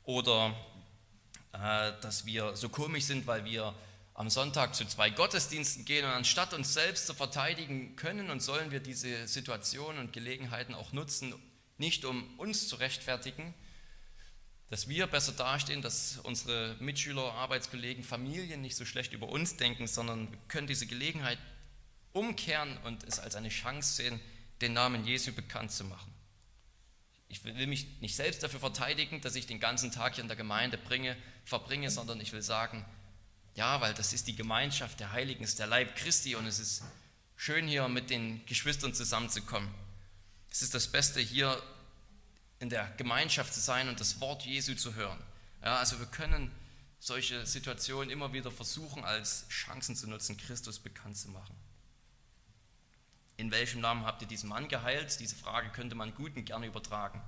oder 0.03 0.55
äh, 1.53 1.93
dass 2.01 2.27
wir 2.27 2.55
so 2.55 2.69
komisch 2.69 3.05
sind, 3.05 3.25
weil 3.25 3.43
wir 3.43 3.73
am 4.13 4.29
Sonntag 4.29 4.75
zu 4.75 4.85
zwei 4.85 5.09
Gottesdiensten 5.09 5.83
gehen 5.83 6.05
und 6.05 6.11
anstatt 6.11 6.53
uns 6.53 6.73
selbst 6.73 7.07
zu 7.07 7.13
verteidigen 7.13 7.95
können 7.95 8.29
und 8.29 8.41
sollen 8.41 8.71
wir 8.71 8.79
diese 8.79 9.27
Situationen 9.27 9.99
und 9.99 10.13
Gelegenheiten 10.13 10.73
auch 10.75 10.93
nutzen, 10.93 11.33
nicht 11.77 12.05
um 12.05 12.39
uns 12.39 12.69
zu 12.69 12.77
rechtfertigen, 12.77 13.53
dass 14.69 14.87
wir 14.87 15.07
besser 15.07 15.31
dastehen, 15.31 15.81
dass 15.81 16.19
unsere 16.23 16.75
Mitschüler, 16.79 17.33
Arbeitskollegen, 17.33 18.03
Familien 18.03 18.61
nicht 18.61 18.75
so 18.75 18.85
schlecht 18.85 19.13
über 19.13 19.29
uns 19.29 19.57
denken, 19.57 19.87
sondern 19.87 20.31
wir 20.31 20.39
können 20.47 20.67
diese 20.67 20.87
Gelegenheit 20.87 21.37
umkehren 22.13 22.77
und 22.83 23.03
es 23.03 23.19
als 23.19 23.35
eine 23.35 23.49
Chance 23.49 23.95
sehen, 23.95 24.19
den 24.61 24.73
Namen 24.73 25.05
Jesu 25.05 25.33
bekannt 25.33 25.71
zu 25.71 25.83
machen. 25.83 26.11
Ich 27.27 27.43
will 27.43 27.67
mich 27.67 27.99
nicht 28.01 28.15
selbst 28.15 28.41
dafür 28.43 28.59
verteidigen, 28.59 29.21
dass 29.21 29.35
ich 29.35 29.45
den 29.45 29.59
ganzen 29.59 29.91
Tag 29.91 30.15
hier 30.15 30.23
in 30.23 30.27
der 30.27 30.37
Gemeinde 30.37 30.77
bringe, 30.77 31.17
verbringe, 31.43 31.91
sondern 31.91 32.19
ich 32.21 32.31
will 32.31 32.41
sagen, 32.41 32.85
ja, 33.55 33.81
weil 33.81 33.93
das 33.93 34.13
ist 34.13 34.27
die 34.27 34.35
Gemeinschaft 34.35 34.99
der 34.99 35.11
Heiligen, 35.11 35.43
ist 35.43 35.59
der 35.59 35.67
Leib 35.67 35.95
Christi 35.95 36.35
und 36.35 36.45
es 36.45 36.59
ist 36.59 36.83
schön 37.35 37.67
hier 37.67 37.87
mit 37.87 38.09
den 38.09 38.45
Geschwistern 38.45 38.93
zusammenzukommen. 38.93 39.69
Es 40.49 40.61
ist 40.61 40.73
das 40.73 40.87
Beste 40.87 41.19
hier 41.19 41.61
in 42.59 42.69
der 42.69 42.89
Gemeinschaft 42.97 43.53
zu 43.53 43.59
sein 43.59 43.89
und 43.89 43.99
das 43.99 44.21
Wort 44.21 44.43
Jesu 44.45 44.75
zu 44.75 44.95
hören. 44.95 45.19
Ja, 45.61 45.77
also 45.77 45.99
wir 45.99 46.05
können 46.07 46.51
solche 46.99 47.45
Situationen 47.45 48.09
immer 48.09 48.33
wieder 48.33 48.51
versuchen, 48.51 49.03
als 49.03 49.47
Chancen 49.49 49.95
zu 49.95 50.09
nutzen, 50.09 50.37
Christus 50.37 50.79
bekannt 50.79 51.17
zu 51.17 51.29
machen. 51.29 51.55
In 53.37 53.51
welchem 53.51 53.81
Namen 53.81 54.05
habt 54.05 54.21
ihr 54.21 54.27
diesen 54.27 54.49
Mann 54.49 54.67
geheilt? 54.69 55.19
Diese 55.19 55.35
Frage 55.35 55.69
könnte 55.69 55.95
man 55.95 56.15
gut 56.15 56.35
und 56.35 56.45
gerne 56.45 56.67
übertragen. 56.67 57.21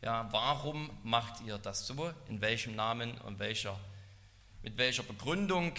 Ja, 0.00 0.32
warum 0.32 0.90
macht 1.02 1.40
ihr 1.40 1.58
das 1.58 1.86
so? 1.86 2.12
In 2.28 2.40
welchem 2.40 2.76
Namen 2.76 3.18
und 3.18 3.40
welcher, 3.40 3.78
mit 4.62 4.76
welcher 4.78 5.02
Begründung 5.02 5.74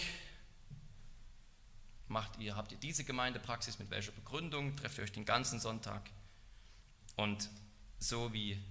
macht 2.08 2.38
ihr, 2.38 2.56
habt 2.56 2.72
ihr 2.72 2.78
diese 2.78 3.04
Gemeindepraxis? 3.04 3.78
Mit 3.78 3.90
welcher 3.90 4.12
Begründung 4.12 4.76
trefft 4.76 4.98
ihr 4.98 5.04
euch 5.04 5.12
den 5.12 5.24
ganzen 5.24 5.58
Sonntag? 5.58 6.10
Und 7.16 7.48
so 7.98 8.32
wie 8.34 8.62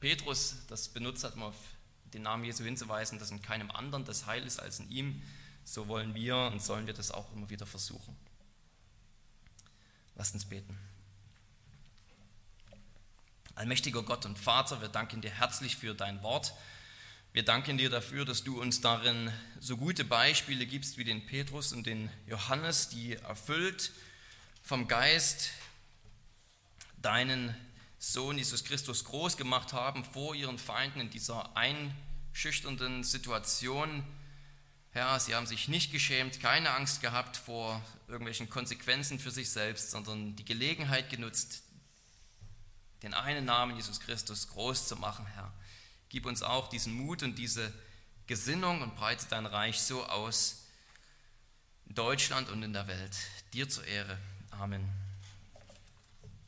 Petrus 0.00 0.56
das 0.68 0.88
benutzt 0.88 1.24
hat, 1.24 1.34
um 1.34 1.42
auf 1.42 1.56
den 2.12 2.22
Namen 2.22 2.44
Jesu 2.44 2.64
hinzuweisen, 2.64 3.18
dass 3.18 3.30
in 3.30 3.42
keinem 3.42 3.70
anderen 3.70 4.04
das 4.04 4.26
Heil 4.26 4.44
ist 4.46 4.58
als 4.60 4.78
in 4.80 4.90
ihm, 4.90 5.22
so 5.64 5.88
wollen 5.88 6.14
wir 6.14 6.36
und 6.36 6.62
sollen 6.62 6.86
wir 6.86 6.94
das 6.94 7.10
auch 7.10 7.32
immer 7.32 7.50
wieder 7.50 7.66
versuchen. 7.66 8.16
Lasst 10.14 10.34
uns 10.34 10.46
beten. 10.46 10.78
Allmächtiger 13.54 14.02
Gott 14.02 14.24
und 14.24 14.38
Vater, 14.38 14.80
wir 14.80 14.88
danken 14.88 15.20
dir 15.20 15.30
herzlich 15.30 15.76
für 15.76 15.94
dein 15.94 16.22
Wort. 16.22 16.54
Wir 17.32 17.44
danken 17.44 17.76
dir 17.76 17.90
dafür, 17.90 18.24
dass 18.24 18.42
du 18.42 18.60
uns 18.60 18.80
darin 18.80 19.32
so 19.60 19.76
gute 19.76 20.04
Beispiele 20.04 20.64
gibst 20.64 20.96
wie 20.96 21.04
den 21.04 21.26
Petrus 21.26 21.72
und 21.72 21.86
den 21.86 22.08
Johannes, 22.26 22.88
die 22.88 23.14
erfüllt 23.14 23.92
vom 24.62 24.88
Geist 24.88 25.50
deinen 27.02 27.54
Sohn 27.98 28.38
Jesus 28.38 28.64
Christus 28.64 29.04
groß 29.04 29.36
gemacht 29.36 29.72
haben 29.72 30.04
vor 30.04 30.34
ihren 30.34 30.58
Feinden 30.58 31.00
in 31.00 31.10
dieser 31.10 31.56
einschüchternden 31.56 33.02
Situation. 33.02 34.04
Herr, 34.92 35.18
sie 35.20 35.34
haben 35.34 35.46
sich 35.46 35.68
nicht 35.68 35.92
geschämt, 35.92 36.40
keine 36.40 36.70
Angst 36.70 37.02
gehabt 37.02 37.36
vor 37.36 37.82
irgendwelchen 38.06 38.48
Konsequenzen 38.48 39.18
für 39.18 39.30
sich 39.30 39.50
selbst, 39.50 39.90
sondern 39.90 40.36
die 40.36 40.44
Gelegenheit 40.44 41.10
genutzt, 41.10 41.62
den 43.02 43.14
einen 43.14 43.44
Namen 43.44 43.76
Jesus 43.76 44.00
Christus 44.00 44.48
groß 44.48 44.88
zu 44.88 44.96
machen, 44.96 45.26
Herr. 45.26 45.52
Gib 46.08 46.24
uns 46.24 46.42
auch 46.42 46.68
diesen 46.68 46.94
Mut 46.94 47.22
und 47.22 47.36
diese 47.36 47.72
Gesinnung 48.26 48.82
und 48.82 48.96
breite 48.96 49.26
dein 49.28 49.46
Reich 49.46 49.80
so 49.80 50.04
aus 50.04 50.64
in 51.86 51.94
Deutschland 51.94 52.48
und 52.50 52.62
in 52.62 52.72
der 52.72 52.86
Welt. 52.86 53.16
Dir 53.52 53.68
zur 53.68 53.84
Ehre. 53.86 54.18
Amen. 54.50 54.97